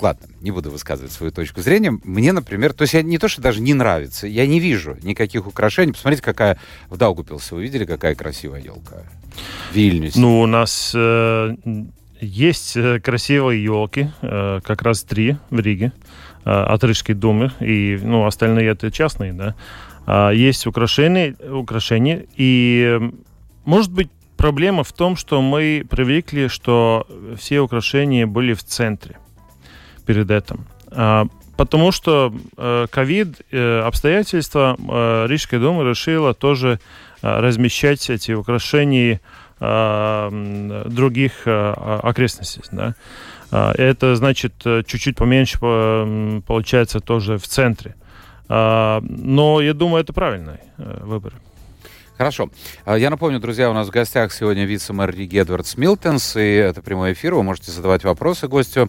ладно, 0.00 0.26
не 0.40 0.50
буду 0.50 0.70
высказывать 0.70 1.12
свою 1.12 1.32
точку 1.32 1.60
зрения. 1.62 1.98
Мне, 2.02 2.32
например, 2.32 2.72
то 2.72 2.82
есть 2.82 2.94
я 2.94 3.02
не 3.02 3.18
то, 3.18 3.28
что 3.28 3.40
даже 3.40 3.60
не 3.60 3.74
нравится, 3.74 4.26
я 4.26 4.46
не 4.46 4.60
вижу 4.60 4.96
никаких 5.02 5.46
украшений. 5.46 5.92
Посмотрите, 5.92 6.22
какая 6.22 6.58
в 6.88 6.96
Даугупилсе. 6.96 7.54
Вы 7.54 7.62
видели, 7.62 7.84
какая 7.84 8.14
красивая 8.14 8.60
елка? 8.60 9.04
В 9.70 9.76
Вильнюсе. 9.76 10.18
Ну, 10.18 10.40
у 10.40 10.46
нас 10.46 10.92
э, 10.94 11.54
есть 12.20 12.76
э, 12.76 13.00
красивые 13.00 13.62
елки, 13.62 14.10
э, 14.22 14.60
как 14.64 14.82
раз 14.82 15.02
три 15.02 15.36
в 15.50 15.60
Риге. 15.60 15.92
Э, 16.44 16.64
от 16.64 16.84
думы, 17.18 17.52
и 17.60 17.98
ну, 18.02 18.26
остальные 18.26 18.68
это 18.68 18.90
частные, 18.90 19.32
да. 19.32 19.54
А 20.06 20.30
есть 20.30 20.66
украшения, 20.66 21.34
украшения, 21.50 22.26
и 22.36 23.00
может 23.64 23.90
быть 23.90 24.10
проблема 24.36 24.84
в 24.84 24.92
том, 24.92 25.16
что 25.16 25.40
мы 25.40 25.86
привыкли, 25.88 26.48
что 26.48 27.06
все 27.38 27.60
украшения 27.60 28.26
были 28.26 28.52
в 28.52 28.62
центре 28.62 29.16
перед 30.04 30.30
этим. 30.30 30.66
А, 30.90 31.26
потому 31.56 31.92
что 31.92 32.34
ковид, 32.90 33.40
э, 33.50 33.80
обстоятельства, 33.80 34.76
э, 34.78 35.26
Рижская 35.26 35.60
дума 35.60 35.82
решила 35.82 36.34
тоже 36.34 36.78
размещать 37.22 38.10
эти 38.10 38.32
украшения 38.32 39.22
других 39.60 41.46
окрестностях. 41.46 42.64
Да. 42.70 42.94
А, 43.54 43.72
это 43.78 44.16
значит 44.16 44.54
э, 44.64 44.82
чуть-чуть 44.84 45.16
поменьше 45.16 45.58
получается 45.60 46.98
тоже 46.98 47.38
в 47.38 47.46
центре. 47.46 47.94
А, 48.48 49.00
но 49.00 49.60
я 49.60 49.74
думаю, 49.74 50.02
это 50.02 50.12
правильный 50.12 50.58
э, 50.76 51.02
выбор. 51.04 51.34
Хорошо. 52.16 52.48
А, 52.84 52.96
я 52.96 53.10
напомню, 53.10 53.40
друзья, 53.40 53.68
у 53.70 53.72
нас 53.72 53.88
в 53.88 53.90
гостях 53.90 54.32
сегодня 54.32 54.64
вице-мэр 54.64 55.10
Риги 55.10 55.38
Эдвардс 55.38 55.76
Милтенс, 55.76 56.36
и 56.36 56.54
это 56.54 56.80
прямой 56.80 57.12
эфир. 57.12 57.34
Вы 57.34 57.42
можете 57.42 57.72
задавать 57.72 58.04
вопросы 58.04 58.46
гостю 58.46 58.88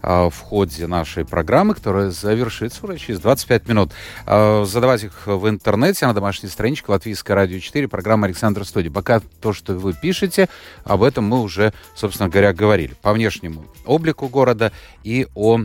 а, 0.00 0.30
в 0.30 0.38
ходе 0.40 0.86
нашей 0.86 1.26
программы, 1.26 1.74
которая 1.74 2.10
завершится 2.10 2.86
уже 2.86 2.96
через 2.96 3.20
25 3.20 3.68
минут. 3.68 3.92
А, 4.24 4.64
задавать 4.64 5.04
их 5.04 5.26
в 5.26 5.50
интернете 5.50 6.06
на 6.06 6.14
домашней 6.14 6.48
страничке 6.48 6.90
Латвийское 6.90 7.36
радио 7.36 7.58
4, 7.58 7.88
программа 7.88 8.26
Александра 8.26 8.64
Студии. 8.64 8.88
Пока 8.88 9.20
то, 9.42 9.52
что 9.52 9.74
вы 9.74 9.92
пишете, 9.92 10.48
об 10.84 11.02
этом 11.02 11.24
мы 11.24 11.42
уже, 11.42 11.74
собственно 11.94 12.30
говоря, 12.30 12.54
говорили. 12.54 12.94
По 13.02 13.12
внешнему 13.12 13.66
облику 13.84 14.28
города 14.28 14.72
и 15.04 15.26
о, 15.34 15.60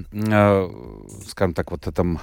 скажем 1.29 1.53
так, 1.53 1.71
вот 1.71 1.87
этом 1.87 2.19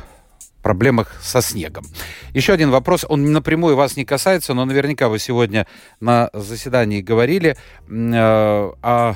проблемах 0.65 1.13
со 1.23 1.43
снегом. 1.43 1.85
Еще 2.33 2.55
один 2.55 2.71
вопрос, 2.71 3.05
он 3.07 3.33
напрямую 3.33 3.77
вас 3.77 3.97
не 3.97 4.05
касается, 4.05 4.55
но 4.55 4.65
наверняка 4.65 5.09
вы 5.09 5.19
сегодня 5.19 5.67
на 6.01 6.31
заседании 6.33 7.03
говорили 7.03 7.57
э, 7.87 8.73
о 8.83 9.15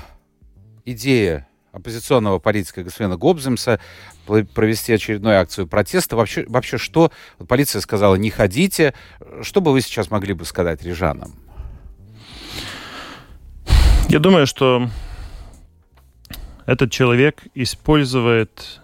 идее 0.84 1.48
оппозиционного 1.72 2.38
политика 2.38 2.82
господина 2.82 3.16
Гобземса 3.16 3.80
провести 4.54 4.92
очередную 4.92 5.40
акцию 5.40 5.66
протеста. 5.66 6.16
Вообще, 6.16 6.44
вообще 6.48 6.76
что 6.76 7.10
полиция 7.48 7.80
сказала, 7.80 8.16
не 8.16 8.30
ходите. 8.30 8.92
Что 9.40 9.62
бы 9.62 9.72
вы 9.72 9.80
сейчас 9.80 10.10
могли 10.10 10.34
бы 10.34 10.44
сказать 10.44 10.82
рижанам? 10.82 11.32
Я 14.10 14.18
думаю, 14.18 14.46
что 14.46 14.90
этот 16.66 16.92
человек 16.92 17.42
использует 17.54 18.82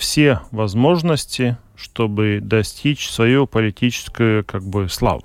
все 0.00 0.40
возможности 0.50 1.56
чтобы 1.80 2.40
достичь 2.42 3.08
свою 3.08 3.46
политическую 3.46 4.44
как 4.44 4.62
бы 4.62 4.88
славу. 4.88 5.24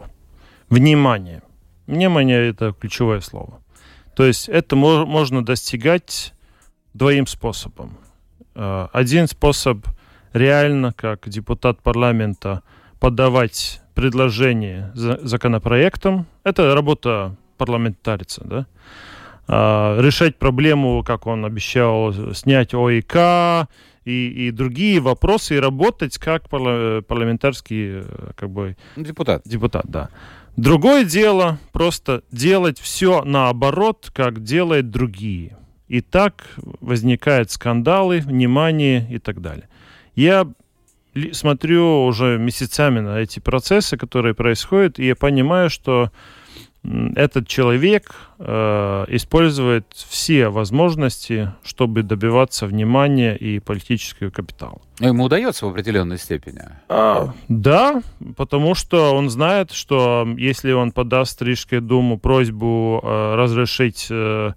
Внимание. 0.70 1.42
Внимание– 1.86 2.48
это 2.50 2.74
ключевое 2.74 3.20
слово. 3.20 3.60
То 4.16 4.26
есть 4.26 4.48
это 4.48 4.76
можно 4.76 5.44
достигать 5.44 6.34
двоим 6.94 7.28
способом. 7.28 7.98
Э, 8.56 8.88
один 8.94 9.28
способ 9.28 9.86
реально, 10.34 10.94
как 10.94 11.28
депутат 11.28 11.82
парламента, 11.82 12.64
подавать 13.00 13.82
предложение 13.94 14.92
законопроектом. 14.96 16.26
Это 16.44 16.74
работа 16.74 17.36
парламентарица, 17.58 18.44
да? 18.46 18.66
А, 19.48 20.00
решать 20.02 20.38
проблему, 20.38 21.04
как 21.04 21.28
он 21.28 21.46
обещал, 21.46 22.14
снять 22.34 22.74
ОИК, 22.74 23.68
и, 24.06 24.48
и 24.48 24.52
другие 24.52 25.00
вопросы, 25.00 25.56
и 25.56 25.60
работать 25.60 26.18
как 26.18 26.48
парламентарский 26.50 28.02
э, 28.02 28.32
как 28.36 28.50
бы, 28.52 28.78
депутат. 28.96 29.42
Депутат, 29.46 29.86
да. 29.88 30.10
Другое 30.56 31.04
дело 31.04 31.60
просто 31.74 32.24
делать 32.32 32.80
все 32.80 33.24
наоборот, 33.24 34.12
как 34.14 34.42
делают 34.42 34.90
другие. 34.90 35.58
И 35.88 36.02
так 36.02 36.46
возникают 36.80 37.52
скандалы, 37.52 38.20
внимание 38.20 39.06
и 39.10 39.20
так 39.20 39.42
далее. 39.42 39.68
Я 40.16 40.48
смотрю 41.34 42.06
уже 42.06 42.38
месяцами 42.38 43.00
на 43.00 43.20
эти 43.20 43.40
процессы, 43.40 43.98
которые 43.98 44.34
происходят, 44.34 45.00
и 45.00 45.08
я 45.08 45.16
понимаю, 45.16 45.70
что 45.70 46.12
этот 47.16 47.48
человек 47.48 48.16
э, 48.40 49.06
использует 49.10 49.86
все 49.94 50.50
возможности, 50.50 51.54
чтобы 51.64 52.04
добиваться 52.04 52.68
внимания 52.68 53.36
и 53.36 53.60
политического 53.60 54.30
капитала. 54.30 54.82
Но 55.00 55.08
ему 55.08 55.24
удается 55.26 55.66
в 55.66 55.70
определенной 55.70 56.18
степени. 56.18 56.62
А, 56.90 57.34
да, 57.48 58.02
потому 58.38 58.76
что 58.76 59.16
он 59.16 59.30
знает, 59.30 59.72
что 59.72 60.28
если 60.38 60.72
он 60.72 60.92
подаст 60.92 61.42
Рижской 61.42 61.80
думу 61.80 62.18
просьбу 62.18 63.02
э, 63.04 63.36
разрешить 63.36 64.08
э, 64.10 64.54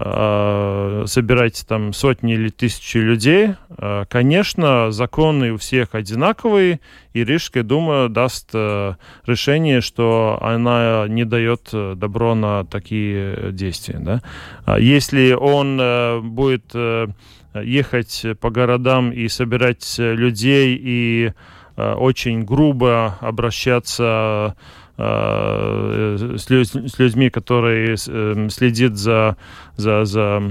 собирать 0.00 1.64
там 1.68 1.92
сотни 1.92 2.34
или 2.34 2.48
тысячи 2.48 2.98
людей. 2.98 3.50
Э, 3.76 4.04
конечно, 4.08 4.90
законы 4.90 5.52
у 5.52 5.56
всех 5.58 5.94
одинаковые, 5.94 6.80
и 7.12 7.24
Рижская 7.24 7.62
дума 7.62 8.08
даст 8.08 8.50
э, 8.54 8.94
решение, 9.26 9.80
что 9.80 10.38
она 10.40 11.06
не 11.08 11.24
дает 11.24 11.68
э, 11.72 11.94
добро 11.96 12.34
на 12.34 12.64
такие 12.64 13.52
действия. 13.52 13.98
Да? 13.98 14.22
А 14.64 14.78
если 14.78 15.32
он 15.32 15.78
э, 15.80 16.20
будет 16.20 16.70
э, 16.74 17.08
ехать 17.54 18.24
по 18.40 18.50
городам 18.50 19.10
и 19.10 19.28
собирать 19.28 19.96
людей 19.98 20.78
и 20.80 21.32
э, 21.76 21.92
очень 21.92 22.44
грубо 22.44 23.18
обращаться 23.20 24.56
э, 25.00 26.36
с, 26.38 26.44
с 26.44 26.98
людьми, 26.98 27.30
которые 27.30 27.94
э, 27.94 28.48
следят 28.50 28.96
за, 28.96 29.36
за, 29.76 30.04
за 30.04 30.42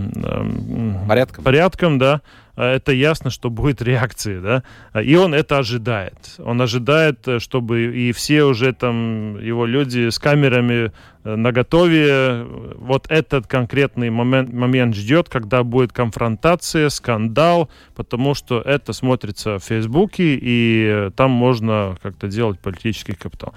порядком. 1.08 1.44
порядком, 1.44 2.00
да, 2.00 2.22
это 2.63 2.91
ясно, 2.91 3.29
что 3.29 3.49
будет 3.49 3.81
реакция, 3.81 4.41
да, 4.41 5.01
и 5.01 5.15
он 5.15 5.33
это 5.33 5.57
ожидает. 5.59 6.15
Он 6.39 6.61
ожидает, 6.61 7.25
чтобы 7.39 7.95
и 7.95 8.11
все 8.11 8.43
уже 8.43 8.73
там 8.73 9.39
его 9.39 9.65
люди 9.65 10.09
с 10.09 10.19
камерами 10.19 10.91
э, 11.23 11.35
на 11.35 11.51
готове 11.51 12.45
вот 12.75 13.05
этот 13.09 13.47
конкретный 13.47 14.09
момент, 14.09 14.51
момент 14.51 14.95
ждет, 14.95 15.29
когда 15.29 15.63
будет 15.63 15.93
конфронтация, 15.93 16.89
скандал, 16.89 17.69
потому 17.95 18.33
что 18.35 18.61
это 18.61 18.93
смотрится 18.93 19.57
в 19.57 19.63
Фейсбуке, 19.63 20.37
и 20.41 21.09
там 21.15 21.31
можно 21.31 21.97
как-то 22.01 22.27
делать 22.27 22.59
политический 22.59 23.13
капитал. 23.13 23.53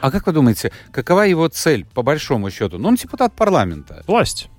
А 0.00 0.10
как 0.10 0.26
вы 0.26 0.32
думаете, 0.32 0.72
какова 0.92 1.22
его 1.22 1.48
цель, 1.48 1.86
по 1.94 2.02
большому 2.02 2.50
счету? 2.50 2.78
Ну, 2.78 2.88
он 2.88 2.94
депутат 2.96 3.34
парламента. 3.34 4.02
Власть. 4.06 4.50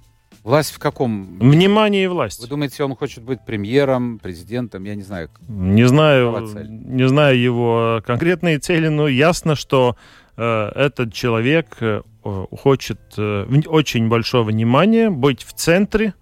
Власть 0.44 0.72
в 0.72 0.80
каком? 0.80 1.38
Внимание 1.40 2.06
и 2.06 2.08
власть. 2.08 2.42
Вы 2.42 2.48
думаете, 2.48 2.84
он 2.84 2.96
хочет 2.96 3.24
быть 3.24 3.46
премьером, 3.46 4.18
президентом? 4.18 4.84
Я 4.86 4.96
не 4.96 5.04
знаю. 5.04 5.30
Не 5.48 5.88
знаю, 5.88 6.48
не 6.68 7.08
знаю 7.08 7.40
его 7.40 8.02
конкретные 8.06 8.58
цели, 8.58 8.88
но 8.88 9.08
ясно, 9.08 9.56
что 9.56 9.96
э, 10.38 10.72
этот 10.76 11.14
человек 11.14 11.78
э, 11.80 12.02
хочет 12.24 13.00
э, 13.18 13.46
очень 13.68 14.10
большого 14.10 14.46
внимания, 14.46 15.12
быть 15.12 15.44
в 15.44 15.54
центре, 15.54 16.16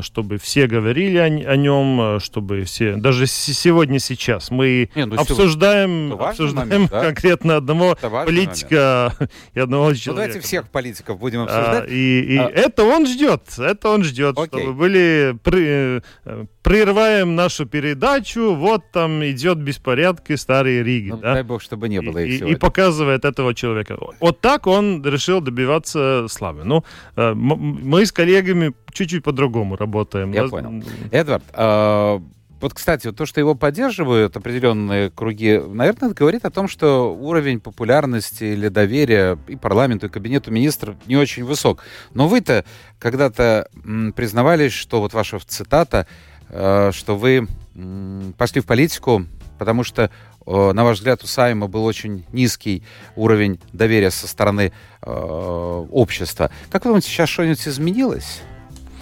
чтобы 0.00 0.38
все 0.38 0.66
говорили 0.66 1.18
о, 1.18 1.24
о 1.24 1.56
нем, 1.56 2.00
а, 2.00 2.20
чтобы 2.20 2.64
все... 2.64 2.96
Даже 2.96 3.26
сегодня, 3.26 3.98
сейчас 3.98 4.50
мы 4.50 4.90
Не, 4.94 5.06
ну, 5.06 5.20
обсуждаем, 5.20 6.12
обсуждаем 6.12 6.68
момент, 6.68 6.90
да? 6.90 7.04
конкретно 7.04 7.56
одного 7.56 7.96
политика 7.96 9.14
момент. 9.18 9.32
и 9.54 9.60
одного 9.60 9.88
ну, 9.88 9.94
человека. 9.94 10.26
Давайте 10.28 10.46
всех 10.46 10.68
политиков 10.68 11.18
будем 11.18 11.42
обсуждать. 11.42 11.84
А, 11.84 11.86
и 11.86 12.20
и 12.20 12.36
а... 12.36 12.48
это 12.48 12.84
он 12.84 13.06
ждет, 13.06 13.42
это 13.58 13.90
он 13.90 14.04
ждет, 14.04 14.38
Окей. 14.38 14.60
чтобы 14.60 14.74
были... 14.74 15.38
При, 15.42 16.00
э, 16.24 16.46
прерываем 16.62 17.34
нашу 17.34 17.66
передачу, 17.66 18.54
вот 18.54 18.82
там 18.92 19.24
идет 19.24 19.58
беспорядки 19.58 20.36
старые 20.36 20.82
Риги. 20.82 21.10
Ну, 21.10 21.16
да? 21.18 21.34
Дай 21.34 21.42
бог, 21.42 21.62
чтобы 21.62 21.88
не 21.88 22.00
было 22.00 22.18
и, 22.18 22.36
их 22.36 22.42
и, 22.42 22.50
и 22.52 22.56
показывает 22.56 23.24
этого 23.24 23.54
человека. 23.54 23.96
Вот 24.20 24.40
так 24.40 24.66
он 24.66 25.02
решил 25.04 25.40
добиваться 25.40 26.26
славы. 26.28 26.64
Ну, 26.64 26.84
э, 27.16 27.32
мы 27.34 28.04
с 28.04 28.12
коллегами 28.12 28.72
чуть-чуть 28.92 29.24
по-другому 29.24 29.76
работаем. 29.76 30.32
Я 30.32 30.48
понял. 30.48 30.82
Эдвард, 31.10 31.44
э, 31.52 32.20
вот, 32.60 32.74
кстати, 32.74 33.06
вот 33.06 33.16
то, 33.16 33.24
что 33.24 33.40
его 33.40 33.54
поддерживают 33.54 34.36
определенные 34.36 35.10
круги, 35.10 35.58
наверное, 35.58 36.10
это 36.10 36.14
говорит 36.14 36.44
о 36.44 36.50
том, 36.50 36.68
что 36.68 37.14
уровень 37.14 37.58
популярности 37.58 38.44
или 38.44 38.68
доверия 38.68 39.38
и 39.48 39.56
парламенту, 39.56 40.06
и 40.06 40.08
кабинету 40.10 40.50
министров 40.50 40.96
не 41.06 41.16
очень 41.16 41.44
высок. 41.44 41.82
Но 42.12 42.28
вы-то 42.28 42.66
когда-то 42.98 43.68
признавались, 44.14 44.72
что 44.72 45.00
вот 45.00 45.14
ваша 45.14 45.38
цитата, 45.38 46.06
что 46.50 47.16
вы 47.16 47.46
э, 47.74 48.32
пошли 48.36 48.60
в 48.60 48.66
политику, 48.66 49.26
потому 49.58 49.84
что, 49.84 50.10
э, 50.46 50.72
на 50.72 50.84
ваш 50.84 50.98
взгляд, 50.98 51.22
у 51.22 51.26
Сайма 51.26 51.66
был 51.68 51.84
очень 51.84 52.24
низкий 52.32 52.82
уровень 53.16 53.60
доверия 53.72 54.10
со 54.10 54.26
стороны 54.26 54.72
э, 55.02 55.10
общества. 55.10 56.50
Как 56.70 56.84
вы 56.84 56.90
думаете, 56.90 57.08
сейчас 57.08 57.28
что-нибудь 57.28 57.66
изменилось? 57.68 58.42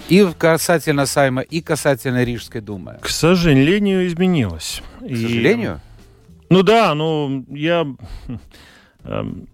И 0.08 0.26
касательно 0.38 1.06
Сайма, 1.06 1.42
и 1.42 1.60
касательно 1.60 2.24
Рижской 2.24 2.60
думы. 2.60 2.98
К 3.02 3.08
сожалению, 3.08 4.06
изменилось. 4.06 4.82
К 5.00 5.04
и... 5.04 5.16
сожалению? 5.16 5.80
Ну 6.50 6.62
да, 6.62 6.94
ну 6.94 7.44
я... 7.50 7.86
Эм, 9.04 9.48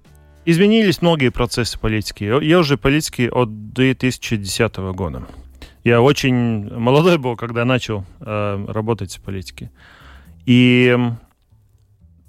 изменились 0.44 1.02
многие 1.02 1.30
процессы 1.30 1.78
политики. 1.78 2.24
Я 2.24 2.58
уже 2.58 2.76
политики 2.76 3.28
от 3.30 3.72
2010 3.72 4.76
года. 4.94 5.26
Я 5.84 6.00
очень 6.00 6.70
молодой 6.74 7.18
был, 7.18 7.36
когда 7.36 7.66
начал 7.66 8.06
э, 8.20 8.64
работать 8.68 9.16
в 9.16 9.20
политике. 9.20 9.70
И 10.46 10.96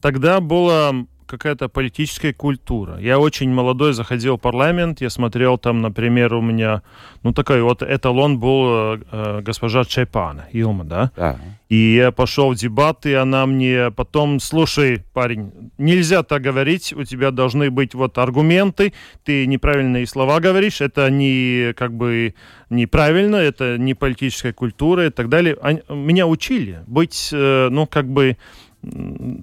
тогда 0.02 0.42
было 0.42 1.08
какая-то 1.26 1.70
политическая 1.70 2.34
культура. 2.34 2.98
Я 3.00 3.20
очень 3.20 3.50
молодой 3.50 3.94
заходил 3.94 4.38
в 4.38 4.42
парламент, 4.42 5.02
я 5.02 5.10
смотрел 5.10 5.58
там, 5.58 5.82
например, 5.82 6.34
у 6.34 6.42
меня, 6.42 6.82
ну 7.24 7.34
такой 7.34 7.62
вот 7.62 7.82
эталон 7.82 8.40
был 8.40 8.96
э, 8.96 9.00
э 9.12 9.42
госпожа 9.42 9.84
Чайпана, 9.86 10.46
Илма, 10.52 10.84
да? 10.84 11.12
да? 11.16 11.38
И 11.68 11.96
я 11.96 12.12
пошел 12.12 12.52
в 12.52 12.56
дебаты, 12.56 13.16
она 13.16 13.46
мне 13.48 13.90
потом, 13.92 14.40
слушай, 14.40 15.04
парень, 15.14 15.52
нельзя 15.80 16.22
так 16.22 16.44
говорить, 16.44 16.94
у 16.94 17.04
тебя 17.04 17.32
должны 17.32 17.72
быть 17.72 17.96
вот 17.96 18.18
аргументы, 18.18 18.94
ты 19.24 19.48
неправильные 19.48 20.06
слова 20.06 20.40
говоришь, 20.40 20.82
это 20.82 21.10
не 21.10 21.74
как 21.76 21.94
бы 21.94 22.36
неправильно, 22.70 23.38
это 23.38 23.78
не 23.78 23.96
политическая 23.96 24.54
культура 24.54 25.08
и 25.08 25.10
так 25.10 25.30
далее. 25.30 25.58
Они, 25.62 25.82
меня 25.90 26.28
учили 26.28 26.84
быть, 26.86 27.30
э, 27.34 27.70
ну 27.72 27.88
как 27.88 28.08
бы 28.08 28.38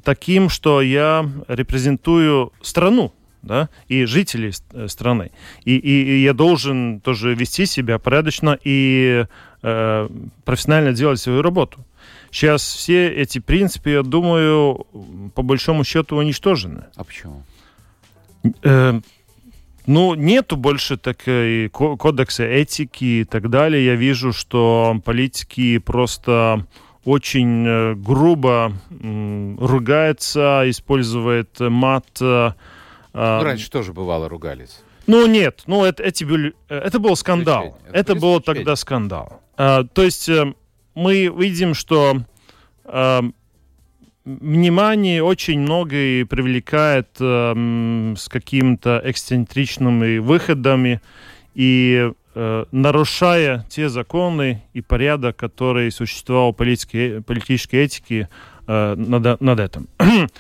таким, 0.04 0.48
что 0.48 0.80
я 0.82 1.28
репрезентую 1.48 2.52
страну, 2.60 3.12
да, 3.42 3.68
и 3.88 4.04
жителей 4.04 4.52
э, 4.72 4.88
страны. 4.88 5.32
И, 5.64 5.76
и, 5.76 6.04
и 6.04 6.22
я 6.22 6.32
должен 6.32 7.00
тоже 7.00 7.34
вести 7.34 7.66
себя 7.66 7.98
порядочно 7.98 8.56
и 8.62 9.26
э, 9.62 10.08
профессионально 10.44 10.92
делать 10.92 11.20
свою 11.20 11.42
работу. 11.42 11.84
Сейчас 12.30 12.62
все 12.62 13.08
эти 13.08 13.40
принципы, 13.40 13.90
я 13.90 14.02
думаю, 14.02 14.86
по 15.34 15.42
большому 15.42 15.84
счету 15.84 16.16
уничтожены. 16.16 16.84
А 16.96 17.04
почему? 17.04 17.42
Э, 18.62 19.00
ну, 19.86 20.14
нету 20.14 20.56
больше 20.56 20.96
такой 20.96 21.68
кодекса 21.68 22.44
этики 22.44 23.04
и 23.04 23.24
так 23.24 23.50
далее. 23.50 23.84
Я 23.84 23.96
вижу, 23.96 24.32
что 24.32 25.00
политики 25.04 25.78
просто 25.78 26.66
очень 27.04 27.66
э, 27.66 27.94
грубо 27.94 28.72
ругается, 29.58 30.62
использует 30.66 31.58
мат. 31.60 32.06
Э, 32.20 32.52
а, 33.14 33.38
ну, 33.38 33.44
раньше 33.44 33.70
тоже 33.70 33.92
бывало 33.92 34.28
ругались. 34.28 34.80
Ну 35.06 35.26
нет, 35.26 35.62
ну 35.66 35.84
это, 35.84 36.02
эти 36.02 36.24
были, 36.24 36.54
э, 36.68 36.78
это 36.78 36.98
был 36.98 37.16
скандал. 37.16 37.78
Это, 37.88 38.12
это 38.12 38.14
был 38.14 38.40
тогда 38.40 38.76
скандал. 38.76 39.40
А, 39.56 39.84
то 39.84 40.02
есть 40.02 40.30
мы 40.94 41.26
видим, 41.26 41.74
что 41.74 42.22
а, 42.84 43.22
внимание 44.24 45.22
очень 45.22 45.60
многое 45.60 46.24
привлекает 46.26 47.08
а, 47.20 47.54
с 48.16 48.28
какими-то 48.28 49.00
эксцентричными 49.04 50.18
выходами 50.18 51.00
и 51.54 52.12
Э, 52.34 52.64
нарушая 52.72 53.66
те 53.68 53.90
законы 53.90 54.62
и 54.72 54.80
порядок, 54.80 55.36
который 55.36 55.90
существовал 55.92 56.52
в 56.52 56.56
политической, 56.56 57.20
политической 57.22 57.84
этике 57.84 58.28
э, 58.66 58.94
над, 58.94 59.40
над 59.40 59.60
этим. 59.60 59.88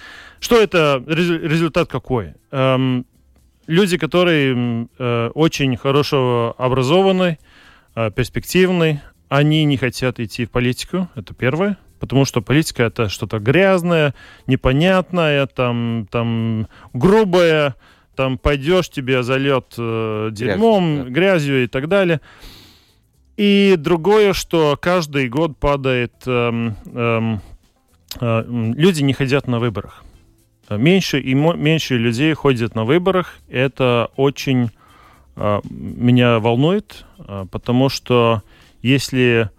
Что 0.40 0.60
это, 0.60 1.04
результат 1.06 1.88
какой? 1.88 2.32
Эм, 2.50 3.04
люди, 3.66 3.98
которые 3.98 4.88
э, 4.98 5.30
очень 5.34 5.76
хорошо 5.76 6.54
образованы, 6.56 7.38
э, 7.94 8.10
перспективны, 8.10 9.02
они 9.28 9.64
не 9.64 9.76
хотят 9.76 10.18
идти 10.18 10.46
в 10.46 10.50
политику, 10.50 11.10
это 11.14 11.34
первое, 11.34 11.76
потому 12.00 12.24
что 12.24 12.40
политика 12.40 12.84
это 12.84 13.10
что-то 13.10 13.38
грязное, 13.38 14.14
непонятное, 14.46 15.46
там, 15.46 16.08
там 16.10 16.68
грубое, 16.94 17.76
там 18.14 18.38
пойдешь, 18.38 18.88
тебе 18.88 19.22
зальет 19.22 19.74
э, 19.78 20.28
дерьмом, 20.32 20.94
Грязь, 20.94 21.04
да. 21.04 21.10
грязью 21.10 21.64
и 21.64 21.66
так 21.66 21.88
далее. 21.88 22.20
И 23.36 23.76
другое, 23.78 24.34
что 24.34 24.78
каждый 24.80 25.28
год 25.28 25.56
падает, 25.58 26.12
эм, 26.26 26.76
эм, 26.94 27.40
э, 28.20 28.44
люди 28.46 29.02
не 29.02 29.14
ходят 29.14 29.46
на 29.48 29.58
выборах. 29.58 30.04
Меньше 30.68 31.20
и 31.20 31.34
меньше 31.34 31.96
людей 31.96 32.32
ходят 32.34 32.74
на 32.74 32.84
выборах. 32.84 33.38
Это 33.48 34.10
очень 34.16 34.70
э, 35.36 35.60
меня 35.68 36.38
волнует, 36.38 37.04
э, 37.18 37.46
потому 37.50 37.88
что 37.88 38.42
если 38.82 39.50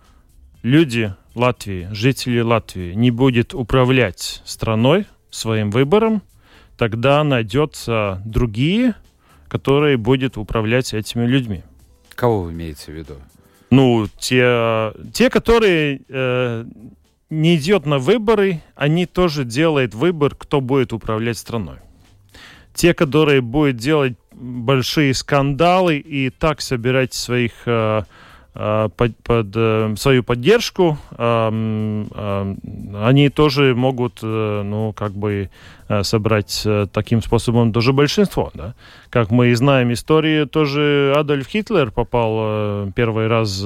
люди 0.62 1.14
Латвии, 1.36 1.90
жители 1.92 2.42
Латвии 2.42 2.94
не 2.94 3.12
будут 3.12 3.54
управлять 3.54 4.42
страной 4.46 5.06
своим 5.30 5.72
выбором, 5.72 6.22
тогда 6.84 7.24
найдется 7.24 8.22
другие, 8.26 8.96
которые 9.48 9.96
будут 9.96 10.38
управлять 10.38 10.94
этими 10.94 11.26
людьми. 11.26 11.64
Кого 12.14 12.42
вы 12.42 12.52
имеете 12.52 12.92
в 12.92 12.96
виду? 12.96 13.14
ну, 13.70 14.08
те, 14.20 14.92
те 15.14 15.30
которые 15.30 16.02
э, 16.10 16.66
не 17.30 17.56
идет 17.56 17.86
на 17.86 18.00
выборы, 18.00 18.62
они 18.76 19.06
тоже 19.06 19.46
делают 19.46 19.96
выбор, 19.96 20.36
кто 20.36 20.60
будет 20.60 20.92
управлять 20.92 21.38
страной. 21.38 21.78
Те, 22.74 22.94
которые 22.94 23.40
будут 23.40 23.78
делать 23.78 24.16
большие 24.34 25.14
скандалы 25.14 26.00
и 26.00 26.30
так 26.32 26.60
собирать 26.60 27.14
своих 27.14 27.54
э, 27.66 28.04
под, 28.54 29.18
под 29.24 29.48
э, 29.56 29.96
свою 29.98 30.24
поддержку, 30.24 30.98
э, 31.18 32.06
э, 32.14 32.56
они 33.02 33.30
тоже 33.30 33.74
могут, 33.74 34.20
э, 34.22 34.62
ну, 34.64 34.94
как 34.94 35.14
бы 35.14 35.50
э, 35.88 36.04
собрать 36.04 36.62
э, 36.66 36.86
таким 36.94 37.24
способом 37.24 37.74
тоже 37.74 37.94
большинство, 37.94 38.52
да. 38.54 38.76
Как 39.10 39.32
мы 39.32 39.56
знаем 39.56 39.92
истории, 39.92 40.46
тоже 40.46 41.14
Адольф 41.18 41.52
Гитлер 41.52 41.90
попал 41.90 42.36
э, 42.38 42.92
первый 42.96 43.28
раз 43.28 43.66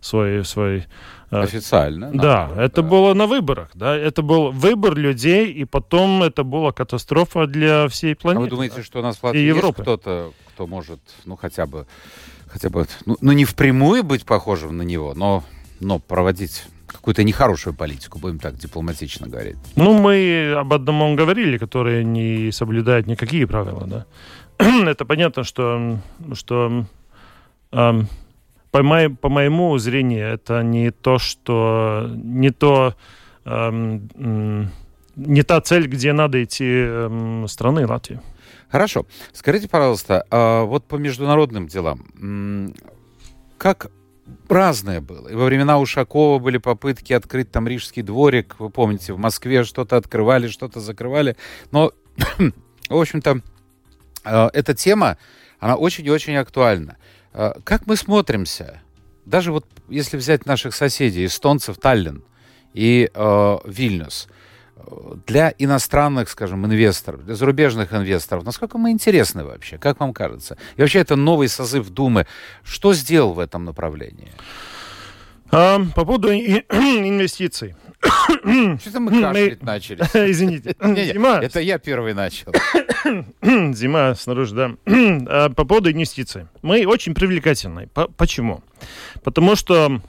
свой, 0.00 0.44
свой 0.44 0.84
Официально. 1.30 2.10
Да, 2.10 2.50
да, 2.54 2.64
это 2.64 2.80
да. 2.80 2.88
было 2.88 3.12
на 3.12 3.26
выборах, 3.26 3.68
да, 3.74 3.94
это 3.94 4.22
был 4.22 4.50
выбор 4.50 4.94
людей, 4.94 5.52
и 5.52 5.64
потом 5.66 6.22
это 6.22 6.42
была 6.42 6.72
катастрофа 6.72 7.46
для 7.46 7.88
всей 7.88 8.14
планеты. 8.14 8.40
А 8.40 8.44
вы 8.44 8.50
думаете, 8.50 8.82
что 8.82 9.00
у 9.00 9.02
нас 9.02 9.18
в 9.18 9.24
Латвии 9.24 9.40
есть 9.40 9.74
кто-то, 9.74 10.32
кто 10.54 10.66
может, 10.66 11.00
ну 11.26 11.36
хотя 11.36 11.66
бы, 11.66 11.86
хотя 12.50 12.70
бы, 12.70 12.86
ну, 13.06 13.16
ну 13.20 13.32
не 13.32 13.44
впрямую 13.44 14.02
быть 14.04 14.24
похожим 14.24 14.76
на 14.76 14.82
него, 14.82 15.14
но, 15.14 15.44
но 15.80 15.98
проводить 15.98 16.64
какую-то 16.86 17.22
нехорошую 17.22 17.74
политику, 17.74 18.18
будем 18.18 18.38
так 18.38 18.56
дипломатично 18.56 19.28
говорить. 19.28 19.56
Ну, 19.76 19.98
мы 19.98 20.54
об 20.56 20.72
одном 20.72 21.16
говорили, 21.16 21.58
который 21.58 22.04
не 22.04 22.50
соблюдает 22.50 23.06
никакие 23.06 23.46
правила, 23.46 23.86
да. 23.86 24.06
это 24.86 25.04
понятно, 25.04 25.44
что, 25.44 25.98
что 26.32 26.84
эм, 27.72 28.08
по, 28.70 28.82
мо 28.82 29.10
по 29.10 29.28
моему 29.28 29.78
зрению, 29.78 30.28
это 30.28 30.62
не 30.62 30.90
то, 30.90 31.18
что 31.18 32.10
не 32.14 32.50
то, 32.50 32.94
эм, 33.44 34.70
не 35.16 35.42
та 35.42 35.60
цель, 35.60 35.86
где 35.86 36.12
надо 36.12 36.42
идти 36.42 36.66
эм, 36.66 37.46
страны 37.48 37.86
Латвии. 37.86 38.20
Хорошо. 38.70 39.06
Скажите, 39.32 39.68
пожалуйста, 39.68 40.24
а 40.30 40.64
вот 40.64 40.84
по 40.84 40.96
международным 40.96 41.66
делам, 41.68 42.74
как 43.56 43.90
разное 44.48 45.00
было. 45.00 45.28
И 45.28 45.34
во 45.34 45.46
времена 45.46 45.78
Ушакова 45.78 46.38
были 46.38 46.58
попытки 46.58 47.12
открыть 47.12 47.50
там 47.50 47.66
Рижский 47.66 48.02
дворик. 48.02 48.56
Вы 48.58 48.70
помните, 48.70 49.12
в 49.12 49.18
Москве 49.18 49.64
что-то 49.64 49.96
открывали, 49.96 50.48
что-то 50.48 50.80
закрывали. 50.80 51.36
Но, 51.70 51.92
в 52.88 52.96
общем-то, 52.96 53.40
а, 54.24 54.50
эта 54.52 54.74
тема, 54.74 55.18
она 55.58 55.76
очень 55.76 56.06
и 56.06 56.10
очень 56.10 56.36
актуальна. 56.36 56.96
А, 57.32 57.58
как 57.64 57.86
мы 57.86 57.96
смотримся? 57.96 58.80
Даже 59.24 59.52
вот 59.52 59.66
если 59.88 60.16
взять 60.16 60.46
наших 60.46 60.74
соседей, 60.74 61.26
эстонцев, 61.26 61.76
Таллин 61.76 62.24
и 62.72 63.10
э, 63.12 63.58
Вильнюс, 63.66 64.28
для 65.26 65.52
иностранных, 65.58 66.28
скажем, 66.28 66.64
инвесторов, 66.66 67.24
для 67.24 67.34
зарубежных 67.34 67.92
инвесторов, 67.92 68.44
насколько 68.44 68.78
мы 68.78 68.90
интересны 68.90 69.44
вообще? 69.44 69.78
Как 69.78 70.00
вам 70.00 70.12
кажется? 70.12 70.56
И 70.76 70.80
вообще 70.80 71.00
это 71.00 71.16
новый 71.16 71.48
созыв 71.48 71.90
Думы. 71.90 72.26
Что 72.64 72.94
сделал 72.94 73.32
в 73.34 73.38
этом 73.38 73.64
направлении? 73.64 74.32
А, 75.50 75.80
по 75.94 76.04
поводу 76.04 76.32
инвестиций. 76.32 77.74
Что-то 78.00 79.00
мы 79.00 79.20
кашлять 79.20 79.62
начали. 79.62 80.00
Извините. 80.30 80.76
Зима. 81.12 81.40
Это 81.42 81.60
я 81.60 81.78
первый 81.78 82.14
начал. 82.14 82.52
Зима 83.74 84.14
снаружи, 84.14 84.54
да. 84.54 84.70
А, 85.30 85.50
по 85.50 85.64
поводу 85.64 85.90
инвестиций. 85.90 86.46
Мы 86.62 86.86
очень 86.86 87.14
привлекательны. 87.14 87.88
Почему? 88.16 88.62
Потому 89.22 89.56
что 89.56 90.00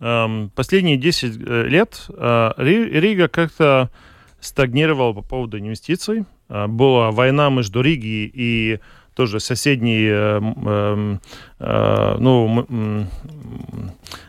последние 0.00 0.96
10 0.96 1.36
э, 1.46 1.62
лет 1.68 2.06
а, 2.08 2.54
Рига 2.56 3.28
как-то 3.28 3.90
стагнировала 4.40 5.12
по 5.12 5.22
поводу 5.22 5.58
инвестиций. 5.58 6.24
А, 6.48 6.68
была 6.68 7.10
война 7.10 7.50
между 7.50 7.82
Риги 7.82 8.30
и 8.32 8.80
тоже 9.14 9.40
соседней 9.40 10.06
э, 10.08 11.18
э, 11.58 12.16
ну, 12.18 12.66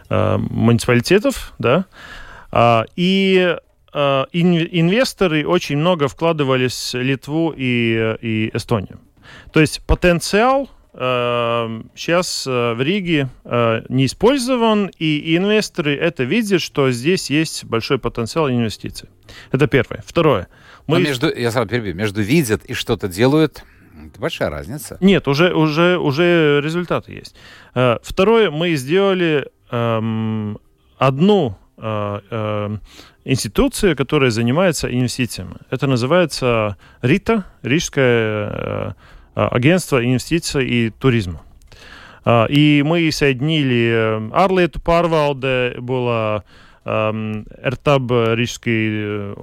муниципалитетов, 0.10 1.54
да, 1.60 1.86
а, 2.52 2.86
и 2.98 3.56
инвесторы 3.94 5.46
очень 5.46 5.78
много 5.78 6.08
вкладывались 6.08 6.94
в 6.94 7.02
Литву 7.02 7.54
и, 7.56 8.16
и 8.22 8.52
Эстонию. 8.54 9.00
То 9.52 9.60
есть 9.60 9.86
потенциал 9.86 10.70
сейчас 10.94 12.46
а, 12.48 12.74
в 12.74 12.82
Риге 12.82 13.30
не 13.90 14.06
использован, 14.06 14.92
и 14.98 15.38
инвесторы 15.38 15.96
это 15.96 16.24
видят, 16.24 16.62
что 16.62 16.92
здесь 16.92 17.30
есть 17.30 17.64
большой 17.64 17.98
потенциал 17.98 18.50
инвестиций. 18.50 19.10
Это 19.52 19.68
первое. 19.68 20.04
Второе. 20.06 20.48
Мы... 20.88 21.02
между, 21.02 21.34
я 21.34 21.52
сразу 21.52 21.70
перебью, 21.70 21.96
между 21.96 22.22
видят 22.22 22.66
и 22.66 22.74
что-то 22.74 23.08
делают, 23.08 23.64
это 24.06 24.20
большая 24.20 24.50
разница. 24.50 24.98
Нет, 25.00 25.28
уже, 25.28 25.54
уже, 25.54 25.98
уже 25.98 26.60
результаты 26.62 27.14
есть. 27.14 27.36
Второе, 28.04 28.52
мы 28.52 28.76
сделали 28.76 29.48
эм, 29.72 30.58
одну 30.98 31.58
Э, 31.84 32.20
э, 32.30 32.78
институция, 33.26 33.96
которая 33.96 34.30
занимается 34.30 34.88
инвестициями. 34.88 35.56
Это 35.72 35.88
называется 35.88 36.78
РИТА, 37.02 37.46
Рижское 37.64 38.50
э, 38.52 38.94
агентство 39.36 40.04
инвестиций 40.04 40.67
и 40.67 40.89
туризма. 40.89 41.41
И 42.26 42.84
мы 42.86 43.12
соединили 43.12 44.32
Арлету 44.34 44.80
Парвалде, 44.80 45.76
было 45.80 46.44
РТАБ, 46.84 48.12
Рижский 48.36 49.34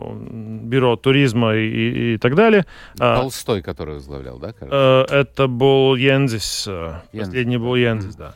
бюро 0.65 0.97
туризма 0.97 1.55
и, 1.55 2.15
и 2.15 2.19
так 2.19 2.35
далее. 2.35 2.67
Толстой, 2.97 3.63
который 3.63 3.95
возглавлял, 3.95 4.39
да? 4.39 4.53
Кажется? 4.53 5.07
Это 5.11 5.47
был 5.47 5.95
Янзис, 5.95 6.69
последний 7.13 7.59
был 7.59 7.75
Янзис, 7.77 8.17
да. 8.17 8.35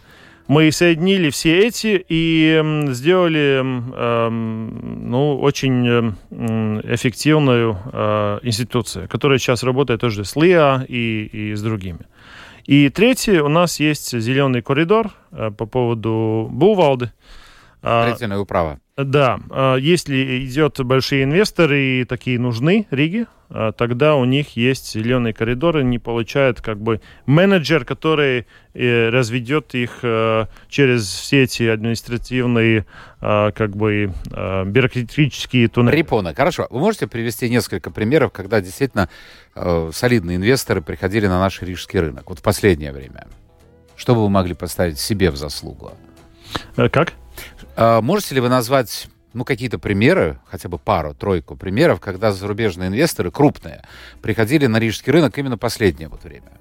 Мы 0.52 0.70
соединили 0.70 1.30
все 1.30 1.66
эти 1.66 2.04
и 2.08 2.62
сделали 2.92 3.62
ну, 3.62 5.40
очень 5.40 6.14
эффективную 6.94 7.78
э, 7.90 8.38
институцию, 8.42 9.08
которая 9.08 9.38
сейчас 9.38 9.62
работает 9.62 10.00
тоже 10.00 10.26
с 10.26 10.36
ЛИА 10.36 10.84
и, 10.86 11.24
и 11.32 11.54
с 11.54 11.62
другими. 11.62 12.00
И 12.66 12.90
третье, 12.90 13.42
у 13.42 13.48
нас 13.48 13.80
есть 13.80 14.18
зеленый 14.18 14.60
коридор 14.60 15.12
э, 15.30 15.50
по 15.50 15.64
поводу 15.64 16.48
Бувалды. 16.50 17.12
Строительное 17.78 18.38
управа. 18.38 18.78
Да, 18.96 19.40
а, 19.48 19.76
если 19.76 20.44
идет 20.44 20.78
большие 20.84 21.24
инвесторы 21.24 22.00
и 22.00 22.04
такие 22.04 22.38
нужны 22.38 22.86
Риге, 22.90 23.26
а, 23.48 23.72
тогда 23.72 24.16
у 24.16 24.26
них 24.26 24.54
есть 24.54 24.92
зеленые 24.92 25.32
коридоры, 25.32 25.80
они 25.80 25.98
получают 25.98 26.60
как 26.60 26.78
бы 26.78 27.00
менеджер, 27.24 27.86
который 27.86 28.46
э, 28.74 29.08
разведет 29.08 29.74
их 29.74 30.00
э, 30.02 30.44
через 30.68 31.06
все 31.06 31.44
эти 31.44 31.62
административные 31.62 32.84
а, 33.20 33.50
как 33.52 33.76
бы 33.76 34.12
бюрократические 34.30 35.68
туннели. 35.68 35.96
Репона, 35.96 36.34
хорошо. 36.34 36.66
Вы 36.68 36.80
можете 36.80 37.06
привести 37.06 37.48
несколько 37.48 37.90
примеров, 37.90 38.32
когда 38.32 38.60
действительно 38.60 39.08
э, 39.54 39.90
солидные 39.94 40.36
инвесторы 40.36 40.82
приходили 40.82 41.26
на 41.26 41.38
наш 41.38 41.62
рижский 41.62 42.00
рынок, 42.00 42.28
вот 42.28 42.40
в 42.40 42.42
последнее 42.42 42.92
время? 42.92 43.26
Что 43.96 44.14
бы 44.14 44.22
вы 44.22 44.28
могли 44.28 44.52
поставить 44.52 44.98
себе 44.98 45.30
в 45.30 45.36
заслугу? 45.36 45.92
Как? 46.76 47.14
А, 47.76 48.00
можете 48.00 48.34
ли 48.34 48.40
вы 48.40 48.48
назвать 48.48 49.08
ну, 49.32 49.44
какие-то 49.44 49.78
примеры, 49.78 50.38
хотя 50.46 50.68
бы 50.68 50.78
пару, 50.78 51.14
тройку 51.14 51.56
примеров, 51.56 52.00
когда 52.00 52.32
зарубежные 52.32 52.88
инвесторы, 52.88 53.30
крупные, 53.30 53.82
приходили 54.20 54.66
на 54.66 54.78
рижский 54.78 55.12
рынок 55.12 55.38
именно 55.38 55.56
последнее 55.56 56.08
вот 56.08 56.24
время? 56.24 56.52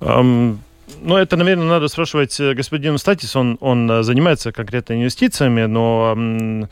Um, 0.00 0.58
ну, 1.02 1.16
это, 1.16 1.36
наверное, 1.36 1.66
надо 1.66 1.88
спрашивать 1.88 2.40
э, 2.40 2.54
господина 2.54 2.96
Статис, 2.96 3.36
он, 3.36 3.58
он 3.60 3.90
э, 3.90 4.02
занимается 4.02 4.50
конкретно 4.50 4.94
инвестициями, 4.94 5.66
но 5.66 6.14
um, 6.16 6.68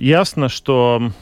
ясно, 0.00 0.48
что, 0.48 1.12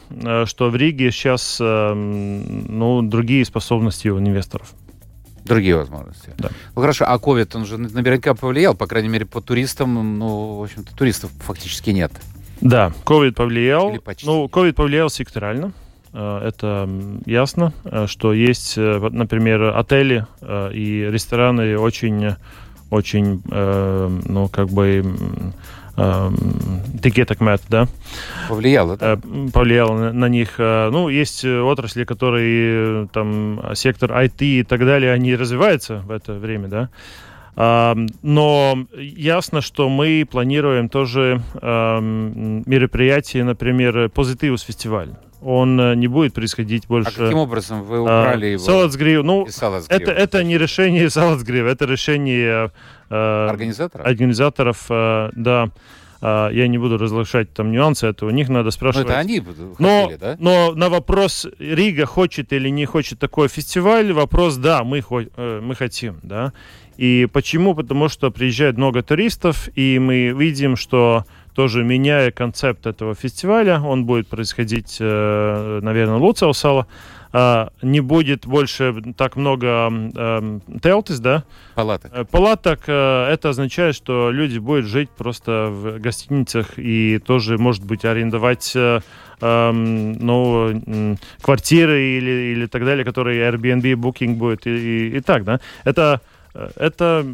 что 0.46 0.70
в 0.70 0.76
Риге 0.76 1.10
сейчас 1.10 1.58
ну, 1.60 3.02
другие 3.02 3.44
способности 3.44 4.08
у 4.08 4.18
инвесторов 4.18 4.72
другие 5.48 5.76
возможности. 5.76 6.32
Да. 6.38 6.50
Ну 6.74 6.80
хорошо, 6.80 7.04
а 7.08 7.16
COVID, 7.16 7.56
он 7.56 7.66
же 7.66 7.78
наверняка 7.78 8.34
повлиял, 8.34 8.74
по 8.74 8.86
крайней 8.86 9.08
мере, 9.08 9.26
по 9.26 9.40
туристам, 9.40 10.18
ну, 10.18 10.58
в 10.58 10.62
общем-то, 10.62 10.94
туристов 10.94 11.30
фактически 11.40 11.90
нет. 11.90 12.12
Да, 12.60 12.92
COVID 13.04 13.32
повлиял. 13.32 13.92
Ну, 14.22 14.46
COVID 14.46 14.72
повлиял 14.72 15.10
секторально. 15.10 15.72
Э, 16.12 16.40
это 16.48 16.88
ясно, 17.26 17.72
э, 17.84 18.06
что 18.06 18.32
есть, 18.32 18.74
э, 18.76 19.08
например, 19.10 19.76
отели 19.76 20.26
и 20.42 21.08
рестораны 21.10 21.78
очень, 21.78 22.34
очень, 22.90 23.42
ну, 23.46 24.48
как 24.48 24.68
бы 24.68 25.04
тикеток 27.02 27.40
да? 27.68 27.88
Повлияло, 28.48 28.96
да? 28.96 29.18
Повлияло 29.52 30.12
на, 30.12 30.28
них. 30.28 30.58
Ну, 30.58 31.08
есть 31.08 31.44
отрасли, 31.44 32.04
которые, 32.04 33.08
там, 33.08 33.60
сектор 33.74 34.12
IT 34.12 34.42
и 34.42 34.62
так 34.62 34.80
далее, 34.80 35.12
они 35.12 35.34
развиваются 35.36 36.02
в 36.06 36.10
это 36.10 36.34
время, 36.34 36.68
да? 36.68 36.88
Но 38.22 38.86
ясно, 38.96 39.60
что 39.60 39.88
мы 39.88 40.24
планируем 40.30 40.88
тоже 40.88 41.42
мероприятие, 41.60 43.44
например, 43.44 44.08
Позитивус 44.10 44.62
фестиваль 44.62 45.10
он 45.40 45.80
э, 45.80 45.94
не 45.94 46.08
будет 46.08 46.34
происходить 46.34 46.86
больше. 46.86 47.10
А 47.10 47.24
каким 47.24 47.38
образом 47.38 47.82
вы 47.82 48.00
убрали 48.00 48.46
а, 48.46 48.48
его? 48.50 48.64
Салацгрив, 48.64 49.22
ну, 49.22 49.46
это, 49.88 50.10
это 50.10 50.42
не 50.44 50.58
решение 50.58 51.10
Салацгрив, 51.10 51.66
это 51.66 51.84
решение 51.84 52.70
э, 53.10 53.46
организаторов. 53.48 54.06
организаторов, 54.06 54.86
э, 54.90 55.30
да. 55.34 55.70
Uh, 56.20 56.52
я 56.52 56.66
не 56.66 56.78
буду 56.78 56.98
разглашать 56.98 57.54
там 57.54 57.70
нюансы, 57.70 58.04
это 58.08 58.26
у 58.26 58.30
них 58.30 58.48
надо 58.48 58.72
спрашивать. 58.72 59.06
Но 59.06 59.12
это 59.12 59.20
они 59.20 59.40
но, 59.78 60.02
хотели, 60.02 60.18
да? 60.18 60.36
Но 60.40 60.72
на 60.74 60.88
вопрос, 60.88 61.46
Рига 61.60 62.06
хочет 62.06 62.52
или 62.52 62.70
не 62.70 62.86
хочет 62.86 63.20
такой 63.20 63.46
фестиваль, 63.46 64.12
вопрос, 64.12 64.56
да, 64.56 64.82
мы, 64.82 65.04
э, 65.08 65.60
мы 65.62 65.76
хотим, 65.76 66.18
да. 66.24 66.52
И 66.96 67.28
почему? 67.32 67.76
Потому 67.76 68.08
что 68.08 68.32
приезжает 68.32 68.76
много 68.76 69.04
туристов, 69.04 69.68
и 69.76 70.00
мы 70.00 70.30
видим, 70.36 70.74
что 70.74 71.24
тоже 71.58 71.82
меняя 71.82 72.30
концепт 72.30 72.86
этого 72.86 73.16
фестиваля, 73.16 73.80
он 73.80 74.04
будет 74.04 74.28
происходить, 74.28 74.98
э, 75.00 75.80
наверное, 75.82 76.18
Луцаусала, 76.18 76.86
а, 77.32 77.70
не 77.82 77.98
будет 77.98 78.46
больше 78.46 78.94
так 79.16 79.34
много 79.34 79.90
э, 79.90 80.60
телтис, 80.80 81.18
да? 81.18 81.42
Палаток. 81.74 82.12
Э, 82.14 82.24
палаток. 82.24 82.82
Это 82.84 83.48
означает, 83.48 83.96
что 83.96 84.30
люди 84.30 84.58
будут 84.58 84.86
жить 84.86 85.10
просто 85.10 85.66
в 85.68 85.98
гостиницах 85.98 86.78
и 86.78 87.18
тоже, 87.18 87.58
может 87.58 87.84
быть, 87.84 88.04
арендовать 88.04 88.76
ну, 89.40 91.16
квартиры 91.42 92.02
или, 92.18 92.52
или 92.52 92.66
так 92.66 92.84
далее, 92.84 93.04
которые 93.04 93.50
Airbnb, 93.50 93.94
Booking 93.94 94.34
будет 94.34 94.64
и, 94.68 94.70
и, 94.70 95.16
и 95.16 95.20
так, 95.20 95.42
да. 95.42 95.58
Это 95.82 96.20
это 96.76 97.26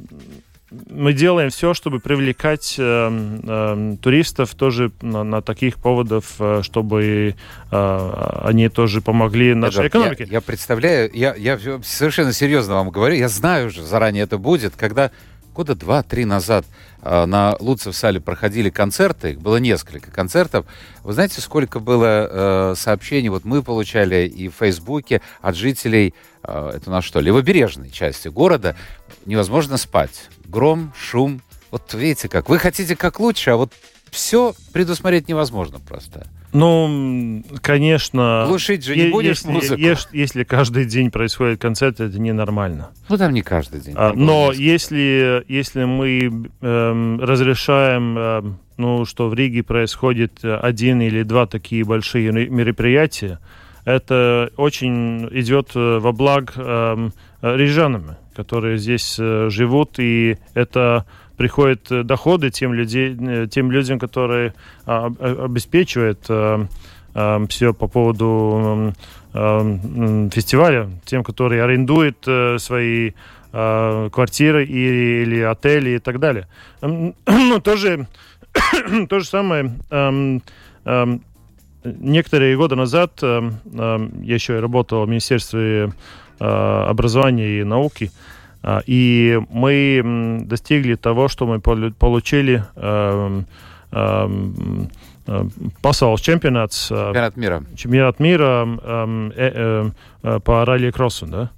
мы 0.70 1.12
делаем 1.12 1.50
все, 1.50 1.74
чтобы 1.74 2.00
привлекать 2.00 2.76
э, 2.78 2.82
э, 3.42 3.96
туристов 4.00 4.54
тоже 4.54 4.90
на, 5.02 5.22
на 5.22 5.42
таких 5.42 5.76
поводах, 5.76 6.24
э, 6.38 6.60
чтобы 6.62 7.34
э, 7.70 8.38
они 8.42 8.68
тоже 8.68 9.00
помогли 9.00 9.54
нашей 9.54 9.86
Эдвард, 9.86 9.88
экономике. 9.88 10.24
Я, 10.24 10.32
я 10.32 10.40
представляю, 10.40 11.10
я, 11.12 11.34
я 11.34 11.58
совершенно 11.82 12.32
серьезно 12.32 12.74
вам 12.74 12.90
говорю, 12.90 13.14
я 13.14 13.28
знаю 13.28 13.68
уже 13.68 13.82
заранее 13.82 14.24
это 14.24 14.38
будет, 14.38 14.74
когда 14.76 15.10
года 15.54 15.74
два-три 15.74 16.24
назад 16.24 16.66
э, 17.00 17.24
на 17.24 17.56
Луцев 17.60 17.96
сале 17.96 18.20
проходили 18.20 18.68
концерты, 18.68 19.30
их 19.30 19.40
было 19.40 19.56
несколько 19.56 20.10
концертов. 20.10 20.66
Вы 21.02 21.14
знаете, 21.14 21.40
сколько 21.40 21.78
было 21.78 22.72
э, 22.72 22.74
сообщений, 22.76 23.28
вот 23.28 23.44
мы 23.44 23.62
получали 23.62 24.26
и 24.26 24.48
в 24.48 24.54
Фейсбуке 24.56 25.22
от 25.40 25.56
жителей, 25.56 26.12
э, 26.42 26.72
это 26.74 26.90
на 26.90 27.00
что, 27.00 27.20
левобережной 27.20 27.90
части 27.90 28.28
города, 28.28 28.76
невозможно 29.24 29.78
спать. 29.78 30.28
Гром, 30.44 30.92
шум. 30.98 31.40
Вот 31.70 31.94
видите 31.94 32.28
как, 32.28 32.48
вы 32.48 32.58
хотите 32.58 32.96
как 32.96 33.18
лучше, 33.20 33.50
а 33.50 33.56
вот 33.56 33.72
все 34.14 34.54
предусмотреть 34.72 35.28
невозможно 35.28 35.78
просто. 35.80 36.26
Ну, 36.52 37.42
конечно. 37.60 38.44
Глушить 38.46 38.84
же 38.84 38.94
не 38.94 39.08
будешь 39.08 39.38
если, 39.38 39.50
музыку. 39.50 39.80
Если, 39.80 40.16
если 40.16 40.44
каждый 40.44 40.84
день 40.84 41.10
происходит 41.10 41.60
концерт, 41.60 41.98
это 41.98 42.18
ненормально. 42.18 42.90
Ну, 43.08 43.18
там 43.18 43.34
не 43.34 43.42
каждый 43.42 43.80
день. 43.80 43.94
А, 43.98 44.12
но 44.14 44.52
если, 44.52 45.44
если 45.48 45.82
мы 45.82 46.48
эм, 46.60 47.20
разрешаем, 47.20 48.16
эм, 48.16 48.58
ну, 48.76 49.04
что 49.04 49.28
в 49.28 49.34
Риге 49.34 49.64
происходит 49.64 50.44
один 50.44 51.02
или 51.02 51.24
два 51.24 51.46
такие 51.46 51.84
большие 51.84 52.30
мероприятия, 52.30 53.40
это 53.84 54.50
очень 54.56 55.28
идет 55.32 55.72
э, 55.74 55.98
во 55.98 56.12
благ 56.12 56.52
эм, 56.56 57.12
рижанам, 57.42 58.16
которые 58.34 58.78
здесь 58.78 59.16
э, 59.18 59.48
живут, 59.50 59.98
и 59.98 60.38
это 60.54 61.04
приходят 61.36 61.90
э, 61.90 62.02
доходы 62.02 62.50
тем, 62.50 62.72
людей, 62.72 63.16
э, 63.18 63.46
тем 63.50 63.70
людям, 63.70 63.98
которые 63.98 64.54
а, 64.86 65.06
обеспечивают 65.06 66.24
э, 66.28 66.66
все 67.48 67.72
по 67.72 67.86
поводу 67.86 68.92
фестиваля, 69.32 70.90
тем, 71.04 71.22
которые 71.22 71.62
арендуют 71.62 72.26
свои 72.60 73.12
квартиры 73.52 74.64
или, 74.64 75.22
или 75.22 75.40
отели 75.40 75.90
и 75.90 75.98
так 76.00 76.18
далее. 76.18 76.48
Ну, 76.82 77.60
тоже, 77.60 78.08
то 79.08 79.20
же 79.20 79.26
самое. 79.26 79.72
Некоторые 81.84 82.56
годы 82.56 82.74
назад 82.74 83.22
я 83.22 84.34
еще 84.34 84.58
работал 84.58 85.06
в 85.06 85.08
Министерстве 85.08 85.92
образования 86.40 87.60
и 87.60 87.64
науки. 87.64 88.10
А, 88.66 88.82
и 88.86 89.38
мы 89.50 90.40
достигли 90.46 90.94
того, 90.94 91.28
что 91.28 91.46
мы 91.46 91.60
получили 91.60 92.64
эм, 92.76 93.46
эм, 93.92 94.88
э, 95.26 95.44
pasaules. 95.82 96.22
Чемпионат 96.22 97.36
мира. 97.36 97.62
Чемпионат 97.76 98.20
мира 98.20 98.62
эм, 98.82 99.32
э, 99.36 99.90
э, 100.22 100.40
по 100.42 100.64
ралли-кроссу, 100.64 101.26
да. 101.26 101.50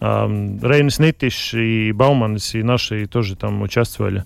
Рейнс 0.00 0.98
Нитиш 0.98 1.54
и 1.54 1.92
Бауманс 1.92 2.54
и 2.54 2.62
наши 2.62 3.06
тоже 3.06 3.36
там 3.36 3.62
участвовали. 3.62 4.24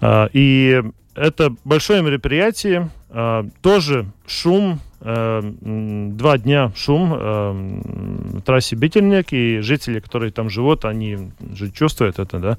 А, 0.00 0.28
и 0.32 0.80
это 1.16 1.54
большое 1.64 2.02
мероприятие, 2.02 2.90
а, 3.14 3.46
тоже 3.62 4.06
шум, 4.26 4.80
Э, 5.06 5.42
два 5.62 6.38
дня 6.38 6.72
шум 6.74 7.12
э, 7.14 8.40
трассе 8.46 8.74
Бительник, 8.74 9.34
и 9.34 9.60
жители, 9.60 10.00
которые 10.00 10.32
там 10.32 10.48
живут, 10.48 10.86
они 10.86 11.30
же 11.52 11.70
чувствуют 11.70 12.18
это, 12.18 12.38
да. 12.38 12.58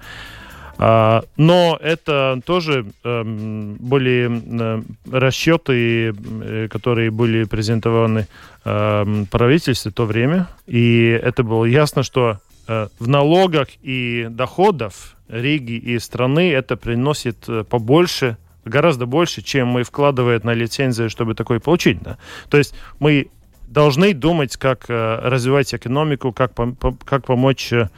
А, 0.77 1.23
но 1.37 1.79
это 1.81 2.39
тоже 2.45 2.85
э, 3.03 3.23
были 3.23 4.29
э, 4.29 4.83
расчеты, 5.11 6.13
э, 6.13 6.67
которые 6.69 7.09
были 7.09 7.45
презентованы 7.45 8.27
э, 8.63 9.25
правительству 9.31 9.89
в 9.89 9.93
то 9.95 10.05
время, 10.05 10.47
и 10.67 11.19
это 11.23 11.43
было 11.43 11.65
ясно, 11.65 12.03
что 12.03 12.37
э, 12.67 12.89
в 12.99 13.07
налогах 13.07 13.69
и 13.81 14.27
доходах 14.29 14.93
Риги 15.29 15.73
и 15.73 15.97
страны 15.97 16.51
это 16.51 16.77
приносит 16.77 17.49
э, 17.49 17.63
побольше 17.63 18.37
гораздо 18.65 19.05
больше, 19.05 19.41
чем 19.41 19.67
мы 19.67 19.83
вкладываем 19.83 20.41
на 20.43 20.53
лицензию, 20.53 21.09
чтобы 21.09 21.35
такое 21.35 21.59
получить. 21.59 22.01
Да? 22.01 22.17
То 22.49 22.57
есть 22.57 22.75
мы 22.99 23.29
должны 23.67 24.13
думать, 24.13 24.57
как 24.57 24.85
э, 24.89 25.19
развивать 25.21 25.73
экономику, 25.73 26.31
как, 26.33 26.53
пом 26.53 26.75
как 27.05 27.25
помочь 27.25 27.71
э, 27.73 27.89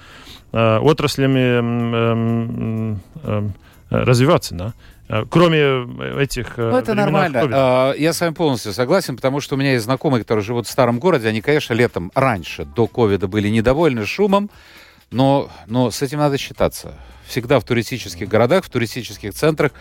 э 0.51 0.77
отраслям 0.79 1.35
э, 1.35 2.95
э, 3.23 3.49
развиваться. 3.89 4.55
Да? 4.55 4.73
Э, 5.09 5.23
кроме 5.29 5.59
этих... 6.21 6.57
Ну, 6.57 6.77
это 6.77 6.93
нормально. 6.93 7.37
COVID. 7.37 7.99
Я 7.99 8.13
с 8.13 8.21
вами 8.21 8.33
полностью 8.33 8.73
согласен, 8.73 9.15
потому 9.15 9.39
что 9.39 9.55
у 9.55 9.57
меня 9.57 9.73
есть 9.73 9.85
знакомые, 9.85 10.21
которые 10.21 10.43
живут 10.43 10.67
в 10.67 10.69
старом 10.69 10.99
городе. 10.99 11.27
Они, 11.27 11.41
конечно, 11.41 11.73
летом 11.73 12.11
раньше, 12.15 12.65
до 12.65 12.87
ковида, 12.87 13.27
были 13.27 13.49
недовольны 13.49 14.05
шумом, 14.05 14.49
но, 15.11 15.49
но 15.67 15.91
с 15.91 16.01
этим 16.01 16.19
надо 16.19 16.37
считаться 16.37 16.93
всегда 17.27 17.59
в 17.59 17.63
туристических 17.63 18.27
городах, 18.27 18.65
в 18.65 18.69
туристических 18.69 19.33
центрах 19.33 19.71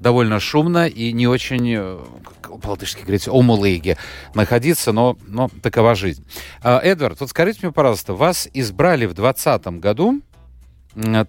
довольно 0.00 0.40
шумно 0.40 0.86
и 0.86 1.12
не 1.12 1.26
очень, 1.26 1.74
э, 1.76 1.98
как 2.40 2.60
по-латышски 2.60 3.02
говорится, 3.02 3.30
омулыги 3.32 3.96
находиться, 4.34 4.92
но, 4.92 5.16
но 5.26 5.48
такова 5.62 5.94
жизнь. 5.94 6.26
А, 6.62 6.80
Эдвард, 6.80 7.20
вот 7.20 7.30
скажите 7.30 7.60
мне, 7.62 7.72
пожалуйста, 7.72 8.14
вас 8.14 8.48
избрали 8.52 9.06
в 9.06 9.14
2020 9.14 9.66
году 9.80 10.20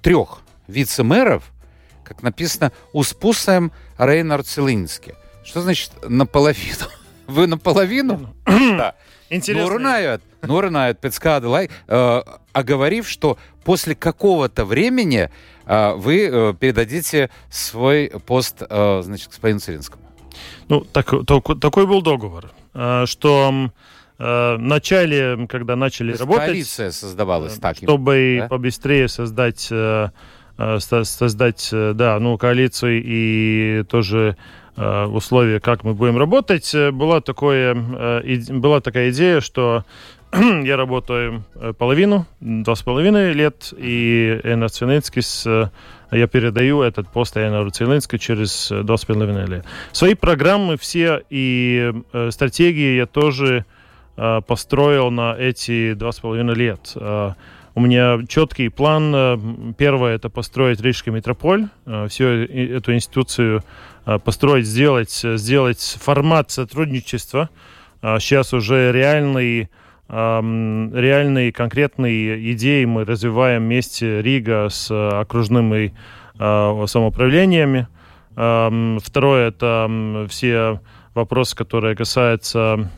трех 0.01 0.39
вице-мэров, 0.67 1.43
как 2.03 2.23
написано, 2.23 2.71
успусаем 2.93 3.71
Рейнард 3.97 4.47
Целински. 4.47 5.15
Что 5.43 5.61
значит 5.61 5.91
наполовину? 6.07 6.87
Вы 7.27 7.47
наполовину? 7.47 8.33
Да. 8.45 8.95
Интересно. 9.29 9.69
Нурнают, 9.69 10.21
Нурнают, 10.41 10.99
Пецкады, 11.01 11.47
лай, 11.47 11.69
э, 11.87 12.21
оговорив, 12.53 13.09
что 13.09 13.37
после 13.65 13.95
какого-то 13.95 14.63
времени 14.63 15.29
вы 15.67 16.29
э, 16.31 16.53
передадите 16.59 17.29
свой 17.49 18.11
пост, 18.25 18.63
э, 18.67 19.01
значит, 19.03 19.27
господину 19.27 19.59
Целинскому. 19.59 20.03
Ну, 20.69 20.81
так, 20.81 21.13
так, 21.25 21.59
такой 21.59 21.85
был 21.85 22.01
договор, 22.01 22.51
э, 22.73 23.05
что 23.05 23.69
в 24.19 24.57
начале, 24.57 25.45
когда 25.47 25.75
начали 25.75 26.11
работать... 26.13 26.45
Коалиция 26.45 26.89
создавалась 26.89 27.59
так. 27.59 27.77
Чтобы 27.77 28.37
да? 28.41 28.47
побыстрее 28.47 29.07
создать, 29.09 29.71
создать, 30.57 31.69
да, 31.71 32.17
ну, 32.19 32.35
коалицию 32.39 33.03
и 33.05 33.83
тоже 33.87 34.35
условия, 34.75 35.59
как 35.59 35.83
мы 35.83 35.93
будем 35.93 36.17
работать, 36.17 36.73
была, 36.93 37.21
такое, 37.21 37.75
была 37.75 38.81
такая 38.81 39.11
идея, 39.11 39.39
что 39.39 39.85
я 40.63 40.75
работаю 40.75 41.43
половину, 41.77 42.25
два 42.41 42.75
с 42.75 42.81
половиной 42.81 43.31
лет, 43.33 43.73
и 43.77 44.39
Энар 44.43 44.69
Цвининскис, 44.69 45.45
я 45.45 46.27
передаю 46.27 46.81
этот 46.81 47.07
пост 47.09 47.37
Энару 47.37 47.69
Цвинински 47.69 48.17
через 48.17 48.69
два 48.83 48.97
с 48.97 49.05
половиной 49.05 49.45
лет. 49.47 49.65
Свои 49.93 50.15
программы 50.15 50.77
все 50.77 51.21
и 51.29 51.93
стратегии 52.29 52.97
я 52.97 53.05
тоже 53.05 53.65
построил 54.15 55.11
на 55.11 55.35
эти 55.37 55.93
два 55.93 56.11
с 56.11 56.19
половиной 56.19 56.55
лет. 56.55 56.91
у 56.95 57.79
меня 57.79 58.19
четкий 58.27 58.69
план. 58.69 59.75
Первое– 59.77 60.15
это 60.17 60.29
построить 60.29 60.81
Рижский 60.81 61.11
метрополь, 61.11 61.67
всю 62.09 62.25
эту 62.25 62.93
институцию 62.93 63.63
построить, 64.25 64.65
сделать, 64.65 65.21
сделать 65.23 65.97
формат 66.01 66.51
сотрудничества. 66.51 67.49
Сейчас 68.01 68.53
уже 68.53 68.91
реальный 68.91 69.69
реальные 70.09 71.51
конкретные 71.51 72.51
идеи 72.53 72.85
мы 72.85 73.03
развиваем 73.05 73.63
вместе 73.63 74.21
Рига 74.21 74.69
с 74.69 74.89
окружными 74.91 75.93
самоуправлениями. 76.37 77.87
Второе– 78.33 79.47
это 79.49 80.25
все 80.29 80.79
вопросы, 81.13 81.55
которые 81.55 81.95
касаются 81.95 82.89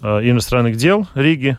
иностранных 0.00 0.76
дел 0.76 1.06
Риги. 1.14 1.56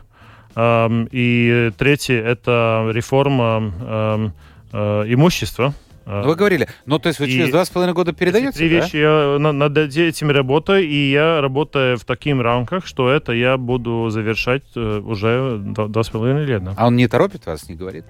И 0.58 1.70
третье– 1.76 2.22
это 2.24 2.90
реформа 2.92 4.32
имущества 4.72 5.74
ну, 6.06 6.22
вы 6.22 6.34
говорили, 6.34 6.68
ну 6.86 6.98
то 6.98 7.08
есть 7.08 7.20
вы 7.20 7.26
через 7.28 7.50
два 7.50 7.64
с 7.64 7.70
половиной 7.70 7.94
года 7.94 8.12
передаете, 8.12 8.58
Три 8.58 8.68
да? 8.68 8.76
вещи 8.76 8.96
я 8.96 9.38
над 9.38 9.76
этим 9.78 10.30
работаю, 10.30 10.86
и 10.86 11.10
я 11.10 11.40
работаю 11.40 11.96
в 11.96 12.04
таких 12.04 12.40
рамках, 12.40 12.86
что 12.86 13.10
это 13.10 13.32
я 13.32 13.56
буду 13.56 14.08
завершать 14.10 14.62
э, 14.74 15.00
уже 15.00 15.58
два 15.58 16.02
с 16.02 16.08
половиной 16.08 16.44
лет. 16.44 16.62
А 16.76 16.86
он 16.86 16.96
не 16.96 17.08
торопит 17.08 17.46
вас, 17.46 17.68
не 17.68 17.74
говорит? 17.74 18.04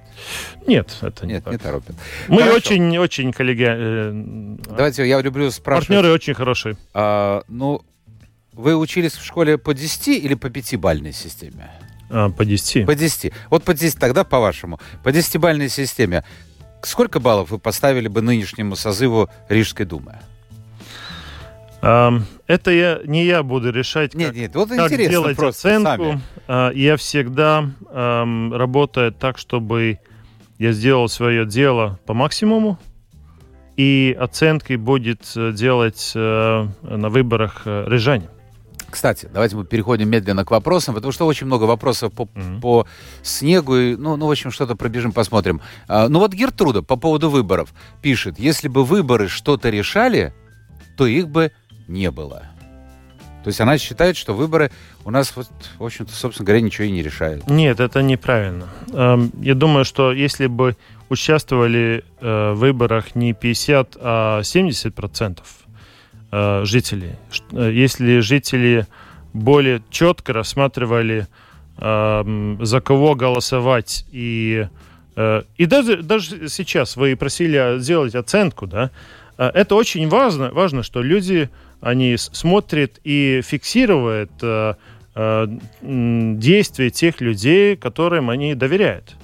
Нет, 0.67 0.97
это 1.01 1.27
Нет, 1.27 1.47
не, 1.47 1.53
не 1.53 1.59
торопит. 1.59 1.95
Мы 2.29 2.43
очень-очень 2.53 3.33
коллегиальные. 3.33 4.59
Э, 4.59 4.75
Давайте, 4.77 5.07
я 5.09 5.21
люблю 5.21 5.51
спрашивать. 5.51 5.89
Партнеры 5.89 6.13
очень 6.13 6.35
хорошие. 6.35 6.77
А, 6.95 7.43
ну, 7.49 7.83
вы 8.53 8.77
учились 8.77 9.13
в 9.13 9.25
школе 9.25 9.59
по 9.59 9.75
10 9.75 10.09
или 10.09 10.35
по 10.35 10.47
5-бальной 10.47 11.13
системе? 11.13 11.71
А, 12.11 12.29
по 12.31 12.45
10. 12.45 12.87
По 12.87 12.95
10. 12.95 13.33
Вот 13.51 13.65
по 13.65 13.75
10 13.75 13.99
тогда, 13.99 14.25
по-вашему. 14.25 14.79
По 15.03 15.09
10-бальной 15.09 15.69
системе 15.69 16.25
Сколько 16.83 17.21
баллов 17.21 17.51
вы 17.51 17.59
поставили 17.59 18.09
бы 18.09 18.23
нынешнему 18.23 18.77
созыву 18.77 19.31
Рижской 19.49 19.87
думы? 19.87 20.18
Это 21.81 22.71
я, 22.71 23.01
не 23.05 23.25
я 23.25 23.42
буду 23.42 23.73
решать, 23.73 24.14
нет, 24.14 24.29
как, 24.29 24.37
нет, 24.37 24.55
вот 24.55 24.68
как 24.68 24.90
делать 24.90 25.37
оценку. 25.37 26.21
Сами. 26.47 26.75
Я 26.77 26.97
всегда 26.97 27.68
эм, 27.90 28.55
работаю 28.55 29.11
так, 29.11 29.37
чтобы 29.37 29.99
я 30.59 30.71
сделал 30.71 31.09
свое 31.09 31.45
дело 31.45 31.99
по 32.07 32.14
максимуму, 32.14 32.79
и 33.77 34.16
оценки 34.18 34.75
будет 34.75 35.33
э, 35.35 35.53
делать 35.53 36.12
э, 36.14 36.66
на 36.83 37.09
выборах 37.09 37.62
э, 37.64 37.85
рижане. 37.88 38.29
Кстати, 38.93 39.27
давайте 39.33 39.57
мы 39.57 39.65
переходим 39.65 40.11
медленно 40.11 40.45
к 40.45 40.51
вопросам, 40.51 40.95
потому 40.95 41.13
что 41.13 41.27
очень 41.27 41.47
много 41.47 41.65
вопросов 41.65 42.13
по, 42.13 42.25
mm-hmm. 42.25 42.61
по 42.61 42.87
снегу. 43.23 43.75
И, 43.75 43.97
ну, 43.97 44.17
ну, 44.17 44.27
в 44.27 44.31
общем, 44.31 44.51
что-то 44.51 44.77
пробежим, 44.77 45.13
посмотрим. 45.13 45.63
А, 45.89 46.11
ну 46.11 46.19
вот 46.19 46.35
Гертруда 46.35 46.83
по 46.83 46.97
поводу 46.97 47.31
выборов 47.31 47.73
пишет, 48.03 48.39
если 48.39 48.69
бы 48.69 48.85
выборы 48.85 49.29
что-то 49.29 49.71
решали, 49.71 50.35
то 50.99 51.07
их 51.07 51.29
бы 51.29 51.53
не 51.89 52.11
было. 52.11 52.43
То 53.45 53.49
есть 53.49 53.63
она 53.63 53.79
считает, 53.79 54.19
что 54.19 54.35
выборы 54.35 54.71
у 55.07 55.11
нас, 55.11 55.35
вот, 55.35 55.49
в 55.79 55.85
общем-то, 55.85 56.13
собственно 56.13 56.47
говоря, 56.47 56.61
ничего 56.61 56.85
и 56.85 56.91
не 56.91 57.03
решают. 57.03 57.49
Нет, 57.49 57.81
это 57.81 58.03
неправильно. 58.03 58.69
Эм, 58.93 59.33
я 59.41 59.55
думаю, 59.55 59.87
что 59.87 60.13
если 60.13 60.49
бы 60.49 60.77
участвовали 61.09 62.05
э, 62.21 62.53
в 62.53 62.59
выборах 62.59 63.15
не 63.15 63.33
50, 63.33 63.97
а 63.99 64.43
70 64.43 64.95
процентов, 64.95 65.62
э, 66.33 66.64
жителей. 66.64 67.12
Э, 67.53 67.71
если 67.73 68.21
жители 68.21 68.87
более 69.33 69.83
четко 69.90 70.33
рассматривали, 70.33 71.27
э, 71.77 72.57
за 72.61 72.81
кого 72.81 73.14
голосовать, 73.14 74.07
и, 74.11 74.66
и 75.59 75.66
даже, 75.66 76.03
даже 76.03 76.49
сейчас 76.49 76.97
вы 76.97 77.16
просили 77.16 77.79
сделать 77.79 78.14
оценку, 78.14 78.66
да, 78.66 78.90
это 79.37 79.75
очень 79.75 80.09
важно, 80.09 80.51
важно, 80.53 80.83
что 80.83 81.03
люди, 81.03 81.51
они 81.83 82.16
смотрят 82.16 82.99
и 83.05 83.42
фиксируют 83.45 84.31
действия 85.14 86.90
тех 86.90 87.21
людей, 87.21 87.77
которым 87.77 88.31
они 88.31 88.55
доверяют. 88.55 89.16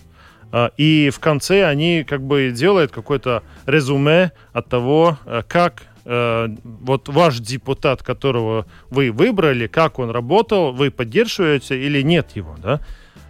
И 0.76 1.10
в 1.12 1.20
конце 1.20 1.64
они 1.64 2.04
как 2.04 2.22
бы 2.22 2.50
делают 2.54 2.90
какое-то 2.90 3.42
резюме 3.66 4.32
от 4.52 4.68
того, 4.68 5.18
как 5.48 5.84
Э, 6.10 6.48
вот 6.64 7.06
ваш 7.10 7.38
депутат, 7.38 8.02
которого 8.02 8.64
вы 8.88 9.12
выбрали, 9.12 9.66
как 9.66 9.98
он 9.98 10.08
работал, 10.08 10.72
вы 10.72 10.90
поддерживаете 10.90 11.78
или 11.78 12.00
нет 12.00 12.30
его, 12.34 12.56
да? 12.56 12.80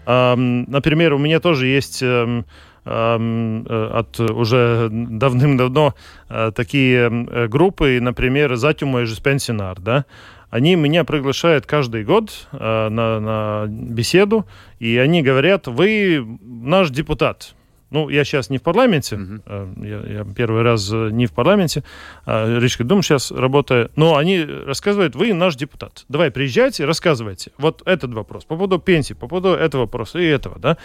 Например, 0.07 1.13
у 1.13 1.19
меня 1.19 1.39
тоже 1.39 1.67
есть 1.67 2.03
эм, 2.03 2.47
эм, 2.85 3.67
э, 3.67 3.91
от 3.93 4.21
уже 4.21 4.89
давным-давно 4.91 5.95
э, 6.29 6.53
такие 6.55 7.49
группы, 7.49 7.99
например, 8.01 8.55
«Затюма 8.55 9.03
и 9.03 9.07
пенсионар», 9.23 9.81
да, 9.81 10.07
они 10.49 10.77
меня 10.77 11.03
приглашают 11.03 11.67
каждый 11.67 12.05
год 12.05 12.49
на, 12.53 12.89
на 12.89 13.67
беседу, 13.69 14.47
и 14.79 14.97
они 14.97 15.23
говорят, 15.23 15.67
вы 15.67 16.25
наш 16.41 16.89
депутат, 16.89 17.55
ну, 17.91 18.09
я 18.09 18.25
сейчас 18.25 18.51
не 18.51 18.59
в 18.59 18.63
парламенте, 18.63 19.17
uh-huh. 19.17 19.87
я, 19.87 20.19
я 20.19 20.27
первый 20.35 20.63
раз 20.63 20.91
э, 20.93 21.09
не 21.11 21.27
в 21.27 21.33
парламенте, 21.33 21.83
а 22.27 22.59
Рижской 22.59 22.85
думы 22.85 23.03
сейчас 23.03 23.31
работаю, 23.31 23.91
но 23.97 24.17
они 24.17 24.43
рассказывают, 24.43 25.17
вы 25.17 25.33
наш 25.33 25.57
депутат, 25.57 26.05
давай 26.09 26.31
приезжайте, 26.31 26.85
рассказывайте. 26.85 27.53
Вот 27.59 27.83
этот 27.87 28.13
вопрос, 28.13 28.45
по 28.45 28.57
поводу 28.57 28.79
пенсии, 28.79 29.15
по 29.15 29.27
поводу 29.27 29.51
этого 29.51 29.83
вопроса 29.83 30.19
и 30.19 30.27
этого, 30.27 30.59
да. 30.59 30.77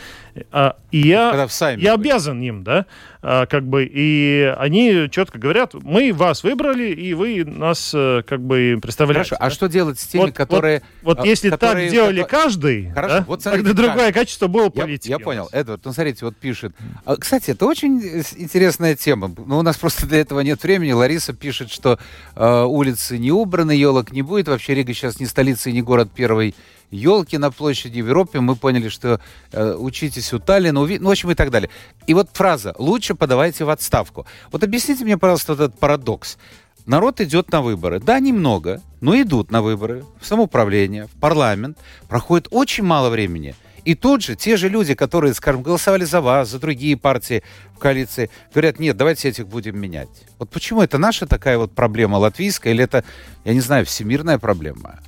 А, 0.52 0.78
и 0.92 1.00
я, 1.00 1.48
я 1.78 1.94
обязан 1.94 2.42
им, 2.42 2.64
да, 2.64 2.86
а, 3.22 3.46
как 3.46 3.66
бы, 3.66 3.90
и 3.90 4.54
они 4.58 5.10
четко 5.12 5.40
говорят, 5.40 5.74
мы 5.74 6.14
вас 6.14 6.44
выбрали, 6.44 6.90
и 6.90 7.14
вы 7.14 7.44
нас 7.46 7.92
э, 7.94 8.22
как 8.28 8.42
бы 8.42 8.80
представляете. 8.82 9.30
Хорошо, 9.30 9.36
а 9.36 9.40
да? 9.40 9.46
а 9.46 9.50
что 9.50 9.68
делать 9.68 10.00
с 10.00 10.08
теми, 10.08 10.24
вот, 10.24 10.34
которые... 10.34 10.82
Вот, 11.02 11.18
вот 11.18 11.26
если 11.26 11.50
которые, 11.50 11.88
так 11.88 11.94
делали 11.94 12.22
которые... 12.22 12.44
каждый, 12.44 12.90
Хорошо, 12.92 13.16
да, 13.16 13.26
вот 13.28 13.42
смотрите, 13.42 13.68
тогда 13.68 13.84
другое 13.84 14.08
как... 14.08 14.16
качество 14.16 14.48
было 14.48 14.70
политики. 14.70 15.10
Я, 15.10 15.18
я 15.18 15.24
понял, 15.24 15.50
Эдвард, 15.52 15.84
ну 15.86 15.94
смотрите, 15.94 16.26
вот 16.26 16.36
пишет, 16.38 16.74
а, 16.80 16.93
кстати, 17.20 17.52
это 17.52 17.66
очень 17.66 18.02
интересная 18.38 18.96
тема. 18.96 19.34
Но 19.46 19.60
у 19.60 19.62
нас 19.62 19.78
просто 19.78 20.06
для 20.06 20.20
этого 20.20 20.42
нет 20.42 20.62
времени. 20.64 20.92
Лариса 20.92 21.34
пишет, 21.34 21.72
что 21.72 22.00
э, 22.36 22.64
улицы 22.64 23.18
не 23.18 23.32
убраны, 23.32 23.72
елок 23.72 24.12
не 24.12 24.22
будет. 24.22 24.48
Вообще 24.48 24.74
Рига 24.74 24.94
сейчас 24.94 25.20
не 25.20 25.26
столица 25.26 25.70
и 25.70 25.74
не 25.74 25.82
город 25.82 26.10
первой 26.14 26.56
елки 26.92 27.38
на 27.38 27.52
площади 27.52 28.02
в 28.02 28.08
Европе. 28.08 28.40
Мы 28.40 28.56
поняли, 28.56 28.90
что 28.90 29.20
э, 29.52 29.76
учитесь 29.78 30.32
у 30.34 30.40
Таллина, 30.40 30.80
уви... 30.80 31.00
ну, 31.00 31.10
в 31.10 31.12
общем, 31.12 31.32
и 31.32 31.36
так 31.36 31.50
далее. 31.50 31.70
И 32.08 32.14
вот 32.14 32.30
фраза 32.34 32.74
«лучше 32.78 33.16
подавайте 33.16 33.66
в 33.66 33.70
отставку». 33.70 34.26
Вот 34.52 34.64
объясните 34.64 35.04
мне, 35.04 35.18
пожалуйста, 35.18 35.54
этот 35.54 35.78
парадокс. 35.80 36.38
Народ 36.86 37.22
идет 37.22 37.52
на 37.52 37.62
выборы. 37.62 38.00
Да, 38.00 38.20
немного, 38.20 38.82
но 39.00 39.20
идут 39.20 39.52
на 39.52 39.62
выборы 39.62 40.04
в 40.20 40.26
самоуправление, 40.26 41.08
в 41.08 41.12
парламент. 41.20 41.78
Проходит 42.10 42.48
очень 42.52 42.84
мало 42.84 43.10
времени. 43.10 43.56
И 43.86 43.96
тут 43.96 44.24
же 44.24 44.36
те 44.36 44.56
же 44.56 44.70
люди, 44.70 44.96
которые, 44.96 45.34
скажем, 45.34 45.62
голосовали 45.62 46.06
за 46.06 46.22
вас, 46.22 46.50
за 46.50 46.60
другие 46.60 46.96
партии 46.96 47.44
в 47.76 47.80
коалиции, 47.80 48.30
говорят, 48.54 48.80
нет, 48.80 48.96
давайте 48.96 49.30
этих 49.30 49.48
будем 49.48 49.78
менять. 49.78 50.10
Вот 50.40 50.50
почему 50.50 50.82
это 50.82 50.98
наша 50.98 51.26
такая 51.26 51.58
вот 51.58 51.74
проблема 51.74 52.16
латвийская, 52.16 52.74
или 52.74 52.84
это, 52.84 53.04
я 53.44 53.54
не 53.54 53.60
знаю, 53.60 53.86
всемирная 53.86 54.38
проблема? 54.38 55.00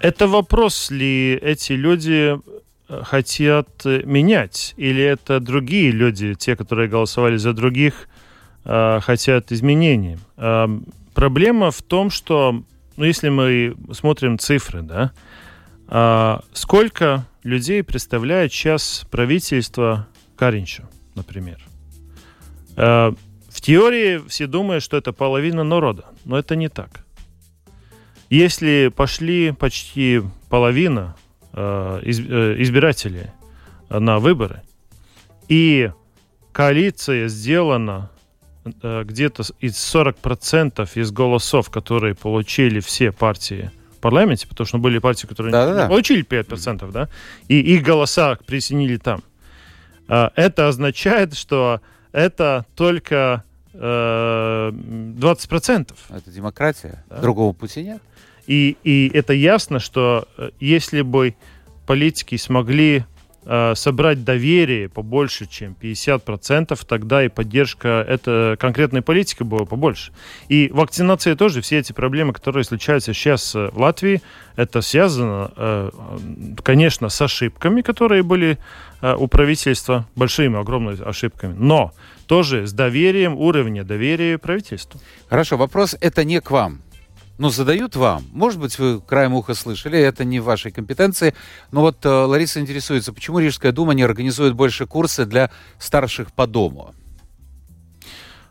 Это 0.00 0.28
вопрос 0.28 0.90
ли 0.90 1.34
эти 1.34 1.72
люди 1.72 2.38
э, 2.88 3.02
хотят 3.02 3.68
э, 3.84 4.02
менять, 4.04 4.74
или 4.76 5.02
это 5.02 5.40
другие 5.40 5.90
люди, 5.90 6.34
те, 6.34 6.54
которые 6.54 6.88
голосовали 6.88 7.36
за 7.36 7.52
других, 7.52 8.08
э, 8.64 9.00
хотят 9.00 9.50
изменений? 9.52 10.18
Эм, 10.36 10.84
проблема 11.14 11.70
в 11.70 11.82
том, 11.82 12.10
что, 12.10 12.62
ну, 12.96 13.04
если 13.04 13.30
мы 13.30 13.74
смотрим 13.92 14.38
цифры, 14.38 14.82
да, 14.82 15.12
сколько 16.52 17.24
людей 17.48 17.82
представляет 17.82 18.52
сейчас 18.52 19.06
правительство 19.10 20.06
Каринча, 20.36 20.88
например. 21.14 21.58
Э, 22.76 23.12
в 23.48 23.60
теории 23.60 24.18
все 24.28 24.46
думают, 24.46 24.84
что 24.84 24.96
это 24.96 25.12
половина 25.12 25.64
народа, 25.64 26.04
но 26.24 26.38
это 26.38 26.54
не 26.54 26.68
так. 26.68 27.04
Если 28.30 28.92
пошли 28.94 29.52
почти 29.52 30.22
половина 30.50 31.16
э, 31.54 32.02
э, 32.04 32.54
избирателей 32.58 33.30
на 33.88 34.18
выборы, 34.18 34.62
и 35.48 35.90
коалиция 36.52 37.28
сделана 37.28 38.10
где-то 38.82 39.44
из 39.60 39.76
40% 39.94 40.90
из 40.94 41.10
голосов, 41.10 41.70
которые 41.70 42.14
получили 42.14 42.80
все 42.80 43.12
партии 43.12 43.70
парламенте, 43.98 44.46
потому 44.46 44.66
что 44.66 44.78
были 44.78 44.98
партии, 44.98 45.26
которые 45.26 45.52
да, 45.52 45.66
не 45.66 45.74
да, 45.74 45.88
получили 45.88 46.24
5%, 46.24 46.90
да, 46.90 47.08
и 47.48 47.60
их 47.60 47.82
голоса 47.82 48.38
присоединили 48.46 48.96
там. 48.96 49.22
А, 50.08 50.32
это 50.36 50.68
означает, 50.68 51.34
что 51.34 51.80
это 52.12 52.66
только 52.74 53.44
20%. 53.72 54.72
Э, 56.10 56.16
это 56.16 56.30
демократия. 56.30 57.04
Да. 57.08 57.20
Другого 57.20 57.52
пути 57.52 57.84
нет. 57.84 58.02
И, 58.46 58.76
и 58.82 59.10
это 59.14 59.34
ясно, 59.34 59.78
что 59.78 60.26
э, 60.36 60.50
если 60.58 61.02
бы 61.02 61.36
политики 61.86 62.36
смогли 62.36 63.04
э, 63.48 63.74
собрать 63.74 64.22
доверие 64.24 64.88
побольше, 64.88 65.46
чем 65.46 65.74
50%, 65.80 66.78
тогда 66.86 67.24
и 67.24 67.28
поддержка 67.28 68.04
это 68.06 68.56
конкретной 68.60 69.02
политики 69.02 69.42
была 69.42 69.64
побольше. 69.64 70.12
И 70.48 70.70
вакцинация 70.72 71.34
тоже, 71.34 71.62
все 71.62 71.78
эти 71.78 71.92
проблемы, 71.92 72.32
которые 72.32 72.62
случаются 72.64 73.14
сейчас 73.14 73.54
в 73.54 73.72
Латвии, 73.74 74.22
это 74.54 74.82
связано, 74.82 75.50
э, 75.56 75.90
конечно, 76.62 77.08
с 77.08 77.20
ошибками, 77.22 77.80
которые 77.80 78.22
были 78.22 78.58
э, 79.00 79.14
у 79.14 79.26
правительства, 79.26 80.06
большими, 80.14 80.60
огромными 80.60 81.02
ошибками, 81.02 81.54
но 81.58 81.92
тоже 82.26 82.66
с 82.66 82.72
доверием, 82.72 83.34
уровня 83.36 83.82
доверия 83.82 84.36
правительству. 84.36 85.00
Хорошо, 85.30 85.56
вопрос 85.56 85.96
это 86.00 86.24
не 86.24 86.40
к 86.40 86.50
вам 86.50 86.82
ну, 87.38 87.50
задают 87.50 87.96
вам. 87.96 88.24
Может 88.32 88.60
быть, 88.60 88.78
вы 88.78 89.00
краем 89.00 89.34
уха 89.34 89.54
слышали, 89.54 89.98
это 89.98 90.24
не 90.24 90.40
в 90.40 90.44
вашей 90.44 90.72
компетенции. 90.72 91.34
Но 91.70 91.82
вот 91.82 92.04
э, 92.04 92.08
Лариса 92.08 92.60
интересуется, 92.60 93.12
почему 93.12 93.38
Рижская 93.38 93.72
дума 93.72 93.94
не 93.94 94.02
организует 94.02 94.54
больше 94.54 94.86
курсы 94.86 95.24
для 95.24 95.50
старших 95.78 96.32
по 96.32 96.46
дому? 96.46 96.94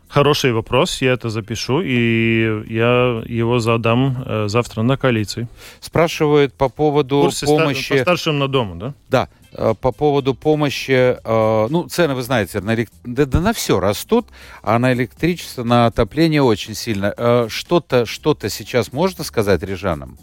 Хороший 0.08 0.52
вопрос, 0.52 1.02
я 1.02 1.12
это 1.12 1.28
запишу, 1.28 1.82
и 1.82 2.64
я 2.72 3.22
его 3.26 3.58
задам 3.58 4.24
э, 4.24 4.48
завтра 4.48 4.80
на 4.80 4.96
коалиции. 4.96 5.48
Спрашивают 5.80 6.54
по 6.54 6.70
поводу 6.70 7.20
Курсы 7.20 7.44
помощи... 7.44 7.94
По 7.94 8.02
старшим 8.02 8.38
на 8.38 8.48
дому, 8.48 8.74
да? 8.76 8.94
Да, 9.10 9.28
э, 9.52 9.74
по 9.78 9.92
поводу 9.92 10.34
помощи, 10.34 11.18
э, 11.22 11.66
ну, 11.68 11.88
цены, 11.88 12.14
вы 12.14 12.22
знаете, 12.22 12.60
на 12.60 12.74
элек... 12.74 12.88
да, 13.04 13.26
да 13.26 13.40
на 13.40 13.52
все 13.52 13.80
растут, 13.80 14.28
а 14.62 14.78
на 14.78 14.94
электричество, 14.94 15.62
на 15.62 15.84
отопление 15.84 16.42
очень 16.42 16.74
сильно. 16.74 17.12
Э, 17.14 17.46
что-то 17.50 18.06
что 18.06 18.34
сейчас 18.48 18.94
можно 18.94 19.24
сказать 19.24 19.62
рижанам? 19.62 20.16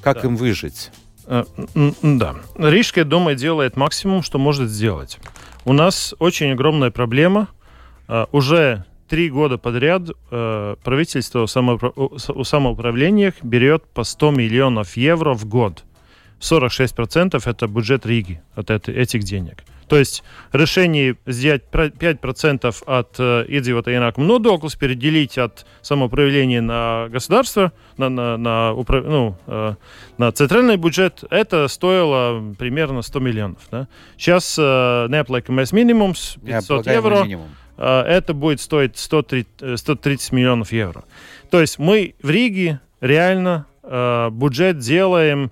Как 0.00 0.22
да. 0.22 0.28
им 0.28 0.36
выжить? 0.36 0.92
Да. 1.26 2.36
Рижская 2.56 3.04
дума 3.04 3.34
делает 3.34 3.76
максимум, 3.76 4.22
что 4.22 4.38
может 4.38 4.70
сделать. 4.70 5.18
У 5.64 5.72
нас 5.72 6.14
очень 6.20 6.52
огромная 6.52 6.90
проблема. 6.90 7.48
Уже 8.30 8.84
три 9.08 9.30
года 9.30 9.58
подряд 9.58 10.02
э, 10.30 10.76
правительство 10.82 11.42
у, 11.42 11.46
самоуправ... 11.46 11.92
у 11.96 12.44
самоуправлениях 12.44 13.34
берет 13.42 13.84
по 13.84 14.04
100 14.04 14.30
миллионов 14.30 14.96
евро 14.96 15.34
в 15.34 15.46
год. 15.46 15.84
46% 16.40 17.40
это 17.44 17.66
бюджет 17.66 18.06
Риги 18.06 18.42
от 18.54 18.70
этих 18.70 19.24
денег. 19.24 19.64
То 19.88 19.98
есть 19.98 20.22
решение 20.52 21.16
сделать 21.26 21.62
5% 21.70 22.74
от 22.86 23.16
э, 23.18 23.44
иedzīvotāju 23.48 23.98
ienākumu 23.98 24.26
nodoklis, 24.26 24.78
переделить 24.78 25.36
от 25.38 25.66
самоуправления 25.82 26.62
на 26.62 27.08
государство, 27.10 27.72
на, 27.96 28.08
на, 28.08 28.36
на, 28.36 28.72
управ... 28.72 29.04
ну, 29.04 29.36
э, 29.46 29.74
на 30.16 30.32
центральный 30.32 30.76
бюджет, 30.76 31.24
это 31.30 31.68
стоило 31.68 32.54
примерно 32.58 33.02
100 33.02 33.20
миллионов. 33.20 33.62
Да? 33.70 33.88
Сейчас 34.16 34.56
э, 34.58 34.62
неоплакаемый 35.10 35.66
минимум 35.72 36.14
500 36.44 36.86
евро. 36.86 37.22
Минимум 37.22 37.48
это 37.82 38.34
будет 38.34 38.60
стоить 38.60 38.96
130, 38.96 39.78
130 39.78 40.32
э, 40.32 40.36
миллионов 40.36 40.72
евро. 40.72 41.04
То 41.50 41.60
есть 41.60 41.78
мы 41.78 42.14
в 42.22 42.30
Риге 42.30 42.80
реально 43.00 43.66
э, 43.82 44.30
бюджет 44.30 44.78
делаем, 44.78 45.50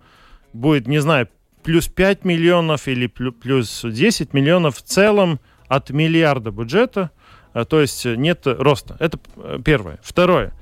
будет, 0.52 0.86
не 0.86 1.00
знаю, 1.00 1.28
плюс 1.62 1.88
5 1.88 2.24
миллионов 2.24 2.88
или 2.88 3.06
плюс 3.06 3.84
10 3.84 4.34
миллионов 4.34 4.76
в 4.76 4.82
целом 4.82 5.40
от 5.68 5.90
миллиарда 5.90 6.50
бюджета, 6.50 7.10
то 7.68 7.80
есть 7.80 8.04
нет 8.04 8.42
роста. 8.44 8.96
Это 8.98 9.18
первое. 9.64 9.98
Второе. 10.02 10.52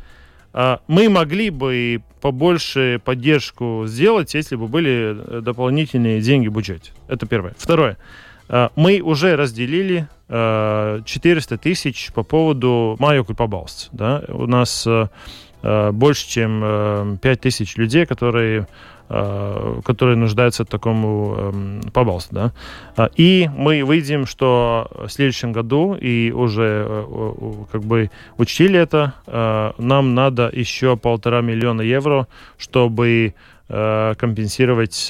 Мы 0.53 1.09
могли 1.09 1.51
бы 1.51 2.03
побольше 2.21 3.01
поддержку 3.05 3.85
сделать, 3.87 4.35
если 4.35 4.57
бы 4.57 4.69
были 4.69 5.41
дополнительные 5.41 6.21
деньги 6.21 6.49
в 6.49 6.53
бюджете. 6.53 6.93
Это 7.09 7.27
первое. 7.27 7.55
Второе. 7.57 7.97
Мы 8.77 9.01
уже 9.01 9.37
разделили 9.37 10.09
400 10.31 11.59
тысяч 11.59 12.13
по 12.15 12.23
поводу 12.23 12.97
майокļu 13.01 13.35
pabalsts. 13.35 13.89
Да? 13.93 14.23
У 14.29 14.47
нас 14.47 14.87
больше, 15.63 16.29
чем 16.29 17.19
5 17.21 17.41
тысяч 17.41 17.77
людей, 17.77 18.07
которые 18.07 18.67
которые 19.11 20.17
нуждаются 20.17 20.65
в 20.65 20.69
таком 20.69 21.83
побалсту. 21.93 22.35
Да? 22.97 23.11
И 23.17 23.51
мы 23.57 23.81
видим, 23.81 24.25
что 24.25 24.87
в 24.95 25.09
следующем 25.09 25.53
году, 25.53 25.97
и 26.01 26.31
уже 26.31 27.07
как 27.73 27.83
бы 27.83 28.11
учтили 28.39 28.79
это, 28.79 29.15
нам 29.79 30.15
надо 30.15 30.49
еще 30.53 30.97
полтора 30.97 31.41
миллиона 31.41 31.83
евро, 31.83 32.29
чтобы 32.57 33.35
компенсировать 33.69 35.09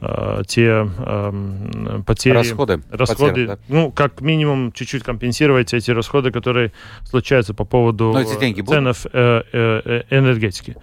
э, 0.00 0.42
те 0.46 0.88
э, 0.98 2.02
потери... 2.06 2.34
Расходы. 2.34 2.82
Расходы. 2.90 3.30
Потери, 3.30 3.46
да? 3.46 3.58
Ну, 3.68 3.90
как 3.92 4.20
минимум, 4.20 4.72
чуть-чуть 4.72 5.02
компенсировать 5.02 5.74
эти 5.74 5.90
расходы, 5.90 6.30
которые 6.30 6.72
случаются 7.04 7.54
по 7.54 7.64
поводу 7.64 8.16
ценов 8.66 9.06
э, 9.06 9.42
э, 9.52 9.82
э, 9.84 10.02
энергетики. 10.10 10.76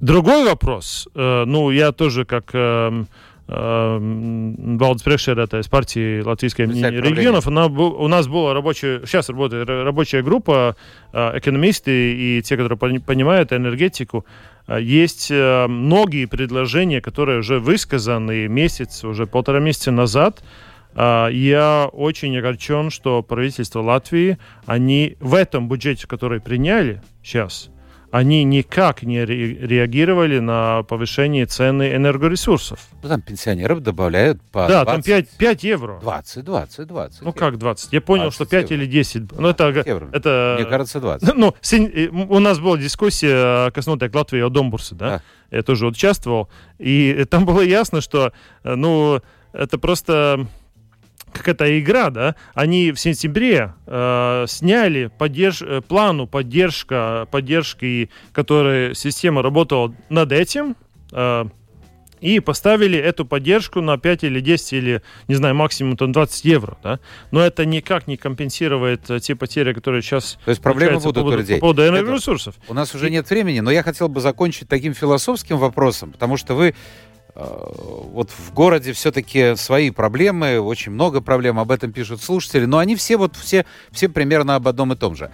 Другой 0.00 0.44
вопрос. 0.44 1.08
Э, 1.14 1.44
ну, 1.46 1.70
я 1.70 1.92
тоже 1.92 2.24
как... 2.24 2.50
Э, 2.54 3.04
valdes 3.48 5.02
priekšsēdētājs 5.04 5.68
партии 5.68 6.22
Латвийской 6.22 6.66
регионов. 6.66 7.46
Она, 7.48 7.66
у 7.66 8.08
нас 8.08 8.26
была 8.28 8.54
рабочая, 8.54 9.04
сейчас 9.04 9.28
работает 9.28 9.68
рабочая 9.68 10.22
группа, 10.22 10.76
экономисты 11.12 12.14
и 12.14 12.42
те, 12.42 12.56
которые 12.56 12.78
понимают 13.00 13.52
энергетику. 13.52 14.24
А, 14.66 14.78
есть 14.78 15.30
э, 15.30 15.66
многие 15.66 16.26
предложения, 16.26 17.00
которые 17.00 17.40
уже 17.40 17.58
высказаны 17.58 18.48
месяц, 18.48 19.04
уже 19.04 19.26
полтора 19.26 19.60
месяца 19.60 19.90
назад. 19.90 20.42
А, 20.94 21.28
я 21.28 21.88
очень 21.92 22.36
огорчен, 22.36 22.90
что 22.90 23.22
правительство 23.22 23.80
Латвии, 23.80 24.38
они 24.66 25.16
в 25.20 25.34
этом 25.34 25.68
бюджете, 25.68 26.06
который 26.06 26.40
приняли 26.40 27.02
сейчас, 27.22 27.70
они 28.12 28.44
никак 28.44 29.02
не 29.02 29.24
реагировали 29.24 30.38
на 30.38 30.82
повышение 30.82 31.46
цены 31.46 31.94
энергоресурсов. 31.94 32.78
Ну, 33.02 33.08
там 33.08 33.22
пенсионеров 33.22 33.80
добавляют 33.80 34.42
по 34.52 34.68
Да, 34.68 34.84
20, 34.84 34.86
там 34.86 35.02
5, 35.02 35.28
5 35.30 35.64
евро. 35.64 35.98
20, 35.98 36.44
20, 36.44 36.86
20. 36.86 37.22
Ну, 37.22 37.28
евро. 37.28 37.38
как 37.38 37.58
20? 37.58 37.90
Я 37.90 38.00
понял, 38.02 38.24
20 38.24 38.34
что 38.34 38.44
5 38.44 38.70
евро. 38.70 38.84
или 38.84 38.90
10. 38.90 39.32
Ну, 39.32 39.48
это, 39.48 39.82
евро. 39.86 40.10
это... 40.12 40.56
Мне 40.60 40.68
кажется, 40.68 41.00
20. 41.00 41.34
Ну, 41.42 41.54
у 42.28 42.38
нас 42.38 42.60
была 42.60 42.76
дискуссия, 42.76 43.70
коснутая 43.70 44.10
к 44.10 44.14
Латвии 44.14 44.42
о 44.42 44.50
Домбурсе, 44.50 44.94
да? 44.94 45.08
да? 45.08 45.56
Я 45.56 45.62
тоже 45.62 45.86
участвовал. 45.86 46.50
И 46.78 47.24
там 47.30 47.46
было 47.46 47.62
ясно, 47.62 48.02
что, 48.02 48.34
ну, 48.62 49.22
это 49.54 49.78
просто 49.78 50.46
какая-то 51.32 51.78
игра, 51.78 52.10
да, 52.10 52.36
они 52.54 52.92
в 52.92 52.98
сентябре 52.98 53.74
э, 53.86 54.44
сняли 54.48 55.10
поддерж... 55.18 55.62
Э, 55.62 55.80
плану 55.80 56.26
поддержка, 56.26 57.26
поддержки, 57.30 58.10
которая 58.32 58.94
система 58.94 59.42
работала 59.42 59.94
над 60.08 60.32
этим, 60.32 60.76
э, 61.12 61.44
и 62.22 62.38
поставили 62.40 62.98
эту 62.98 63.26
поддержку 63.26 63.80
на 63.80 63.98
5 63.98 64.24
или 64.24 64.40
10 64.40 64.72
или, 64.72 65.02
не 65.28 65.34
знаю, 65.34 65.54
максимум 65.56 65.96
там 65.96 66.12
20 66.12 66.44
евро, 66.44 66.78
да, 66.82 67.00
но 67.32 67.40
это 67.40 67.66
никак 67.66 68.06
не 68.06 68.16
компенсирует 68.16 69.10
э, 69.10 69.20
те 69.20 69.34
потери, 69.34 69.72
которые 69.72 70.02
сейчас... 70.02 70.38
То 70.44 70.50
есть 70.50 70.62
проблемы 70.62 71.00
будут 71.00 71.14
по 71.16 71.20
поводу, 71.20 71.36
у 71.36 71.40
людей. 71.40 71.56
По 71.56 71.60
поводу 71.62 71.86
энергоресурсов. 71.86 72.54
У 72.68 72.74
нас 72.74 72.94
уже 72.94 73.10
нет 73.10 73.28
времени, 73.28 73.60
но 73.60 73.70
я 73.70 73.82
хотел 73.82 74.08
бы 74.08 74.20
закончить 74.20 74.68
таким 74.68 74.94
философским 74.94 75.58
вопросом, 75.58 76.12
потому 76.12 76.36
что 76.36 76.54
вы 76.54 76.74
вот 77.34 78.30
в 78.30 78.52
городе 78.52 78.92
все-таки 78.92 79.54
свои 79.56 79.90
проблемы, 79.90 80.60
очень 80.60 80.92
много 80.92 81.20
проблем, 81.20 81.58
об 81.58 81.70
этом 81.70 81.92
пишут 81.92 82.22
слушатели, 82.22 82.66
но 82.66 82.78
они 82.78 82.94
все 82.94 83.16
вот 83.16 83.36
все, 83.36 83.64
все 83.90 84.08
примерно 84.08 84.56
об 84.56 84.68
одном 84.68 84.92
и 84.92 84.96
том 84.96 85.16
же. 85.16 85.30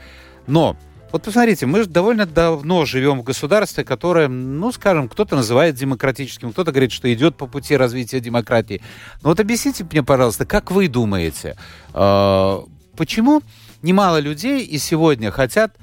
Но 0.46 0.76
вот 1.10 1.22
посмотрите, 1.22 1.64
мы 1.64 1.82
же 1.82 1.88
довольно 1.88 2.26
давно 2.26 2.84
живем 2.84 3.20
в 3.20 3.22
государстве, 3.22 3.82
которое, 3.82 4.28
ну, 4.28 4.70
скажем, 4.72 5.08
кто-то 5.08 5.36
называет 5.36 5.74
демократическим, 5.74 6.52
кто-то 6.52 6.70
говорит, 6.70 6.92
что 6.92 7.12
идет 7.12 7.36
по 7.36 7.46
пути 7.46 7.76
развития 7.76 8.20
демократии. 8.20 8.82
Но 9.22 9.30
вот 9.30 9.40
объясните 9.40 9.84
мне, 9.90 10.02
пожалуйста, 10.02 10.44
как 10.44 10.70
вы 10.70 10.86
думаете, 10.88 11.56
э, 11.94 12.58
почему 12.96 13.42
немало 13.80 14.20
людей 14.20 14.64
и 14.64 14.76
сегодня 14.76 15.30
хотят 15.30 15.76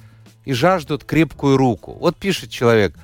и 0.43 0.53
жаждут 0.53 1.03
крепкую 1.05 1.57
руку? 1.57 1.97
Вот 1.99 2.17
пишет 2.17 2.51
человек, 2.51 2.95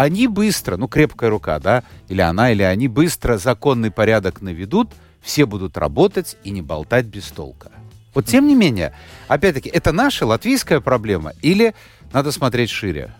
они 0.00 0.28
быстро, 0.28 0.78
ну, 0.78 0.88
крепкая 0.88 1.28
рука, 1.28 1.58
да, 1.58 1.84
или 2.08 2.22
она, 2.22 2.50
или 2.52 2.62
они 2.62 2.88
быстро 2.88 3.36
законный 3.36 3.90
порядок 3.90 4.40
наведут, 4.40 4.92
все 5.20 5.44
будут 5.44 5.76
работать 5.76 6.38
и 6.42 6.48
не 6.48 6.62
болтать 6.62 7.04
без 7.04 7.26
толка. 7.26 7.70
Вот 8.14 8.24
тем 8.24 8.48
не 8.48 8.54
менее, 8.54 8.94
опять-таки, 9.28 9.68
это 9.68 9.92
наша 9.92 10.24
латвийская 10.24 10.80
проблема 10.80 11.34
или 11.42 11.74
надо 12.14 12.32
смотреть 12.32 12.70
шире? 12.70 13.14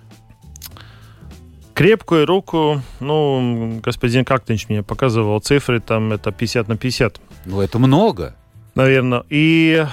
Крепкую 1.74 2.24
руку, 2.24 2.80
ну, 2.98 3.78
господин 3.82 4.24
Кактынч 4.24 4.70
мне 4.70 4.82
показывал 4.82 5.38
цифры, 5.40 5.80
там 5.80 6.14
это 6.14 6.32
50 6.32 6.66
на 6.66 6.78
50. 6.78 7.20
Ну, 7.44 7.60
это 7.60 7.78
много. 7.78 8.34
Наверное. 8.74 9.24
И 9.28 9.86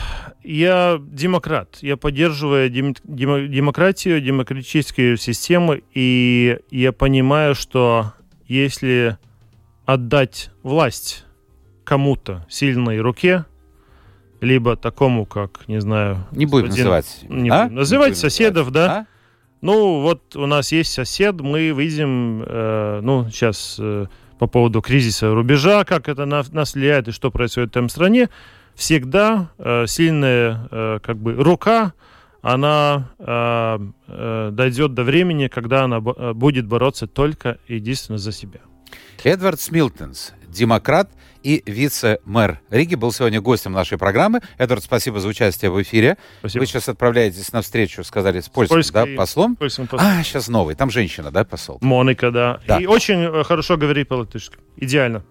я 0.48 1.00
демократ. 1.02 1.78
Я 1.82 1.98
поддерживаю 1.98 2.70
дем, 2.70 2.96
дем, 3.04 3.52
демократию, 3.52 4.22
демократическую 4.22 5.18
систему, 5.18 5.76
и 5.94 6.60
я 6.72 6.94
понимаю, 6.94 7.54
что 7.54 8.14
если 8.48 9.18
отдать 9.86 10.52
власть 10.64 11.26
кому-то 11.84 12.46
сильной 12.50 13.00
руке, 13.02 13.46
либо 14.40 14.76
такому, 14.78 15.26
как, 15.26 15.68
не 15.68 15.82
знаю... 15.82 16.26
Не 16.32 16.46
будем 16.46 16.68
господин- 16.68 16.86
называть. 16.86 17.20
Не 17.28 17.50
а? 17.50 17.64
будем 17.64 17.76
называть 17.76 18.10
Не 18.10 18.12
будем 18.12 18.22
соседов, 18.22 18.68
называть. 18.68 18.90
да. 18.90 19.08
Ну, 19.62 20.02
вот 20.02 20.36
у 20.36 20.46
нас 20.46 20.72
есть 20.72 20.94
сосед, 20.94 21.42
мы 21.42 21.72
видим, 21.72 22.44
э, 22.46 23.00
ну, 23.02 23.30
сейчас 23.30 23.78
э, 23.80 24.06
по 24.38 24.48
поводу 24.48 24.82
кризиса 24.82 25.34
рубежа, 25.34 25.84
как 25.84 26.08
это 26.08 26.26
на, 26.26 26.44
нас 26.52 26.76
влияет 26.76 27.08
и 27.08 27.12
что 27.12 27.32
происходит 27.32 27.70
в 27.70 27.72
этом 27.72 27.90
стране, 27.90 28.30
всегда 28.78 29.50
э, 29.58 29.88
сильная, 29.88 30.68
э, 30.72 31.00
как 31.02 31.18
бы, 31.18 31.34
рука, 31.34 31.94
она 32.42 33.10
э, 33.18 33.80
э, 34.08 34.50
дойдет 34.54 34.94
до 34.94 35.04
времени, 35.04 35.48
когда 35.48 35.84
она 35.84 35.98
э, 35.98 36.34
будет 36.34 36.68
бороться 36.68 37.08
только 37.08 37.58
единственно 37.68 38.20
за 38.20 38.32
себя. 38.32 38.60
Эдвард 39.24 39.60
Смилтенс, 39.60 40.34
демократ 40.48 41.10
и 41.48 41.64
вице-мэр 41.66 42.60
Риги, 42.70 42.96
был 42.96 43.14
сегодня 43.14 43.40
гостем 43.40 43.72
нашей 43.72 43.98
программы. 43.98 44.42
Эдвард, 44.58 44.84
спасибо 44.84 45.22
за 45.22 45.30
участие 45.30 45.72
в 45.72 45.82
эфире. 45.82 46.18
Спасибо. 46.40 46.60
Вы 46.62 46.66
сейчас 46.68 46.90
отправляетесь 46.90 47.54
на 47.54 47.62
встречу, 47.62 48.04
сказали, 48.04 48.42
с 48.42 48.50
польским 48.50 48.76
польской- 48.76 49.12
да, 49.16 49.18
послом. 49.22 49.56
Польским 49.56 49.86
пос- 49.86 49.98
А, 50.02 50.22
сейчас 50.24 50.50
новый. 50.50 50.76
Там 50.76 50.90
женщина, 50.90 51.32
да, 51.32 51.46
посол? 51.46 51.78
Моника, 51.82 52.32
да. 52.32 52.60
Да. 52.68 52.80
И 52.80 52.86
очень 52.86 53.22
э, 53.24 53.44
хорошо 53.46 53.78
говорит 53.78 54.10
по-латышски. 54.10 54.58
Идеально. 54.76 55.24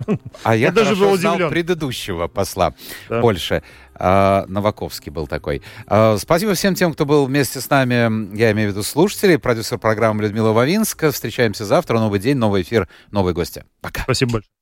А 0.42 0.56
я, 0.56 0.66
Я 0.68 0.72
даже 0.72 0.96
был 0.96 1.16
знал 1.18 1.34
удивлен. 1.34 1.50
предыдущего 1.50 2.28
посла 2.28 2.74
Да. 3.10 3.20
Польши. 3.20 3.62
А, 3.94 4.44
Новаковский 4.48 5.12
был 5.12 5.26
такой. 5.26 5.62
А, 5.86 6.16
Спасибо 6.18 6.54
всем 6.54 6.74
тем, 6.74 6.92
кто 6.94 7.04
был 7.04 7.26
вместе 7.26 7.60
с 7.60 7.68
нами. 7.70 8.34
Я 8.36 8.52
имею 8.52 8.70
в 8.70 8.72
виду 8.72 8.82
слушателей. 8.82 9.38
Продюсер 9.38 9.78
программы 9.78 10.22
Людмила 10.22 10.52
Вавинска. 10.52 11.12
Встречаемся 11.12 11.64
завтра. 11.66 11.98
Новый 11.98 12.20
день, 12.20 12.36
новый 12.38 12.62
эфир, 12.62 12.88
новые 13.10 13.34
гости. 13.34 13.64
Пока. 13.82 14.02
Спасибо 14.04 14.32
большое. 14.32 14.55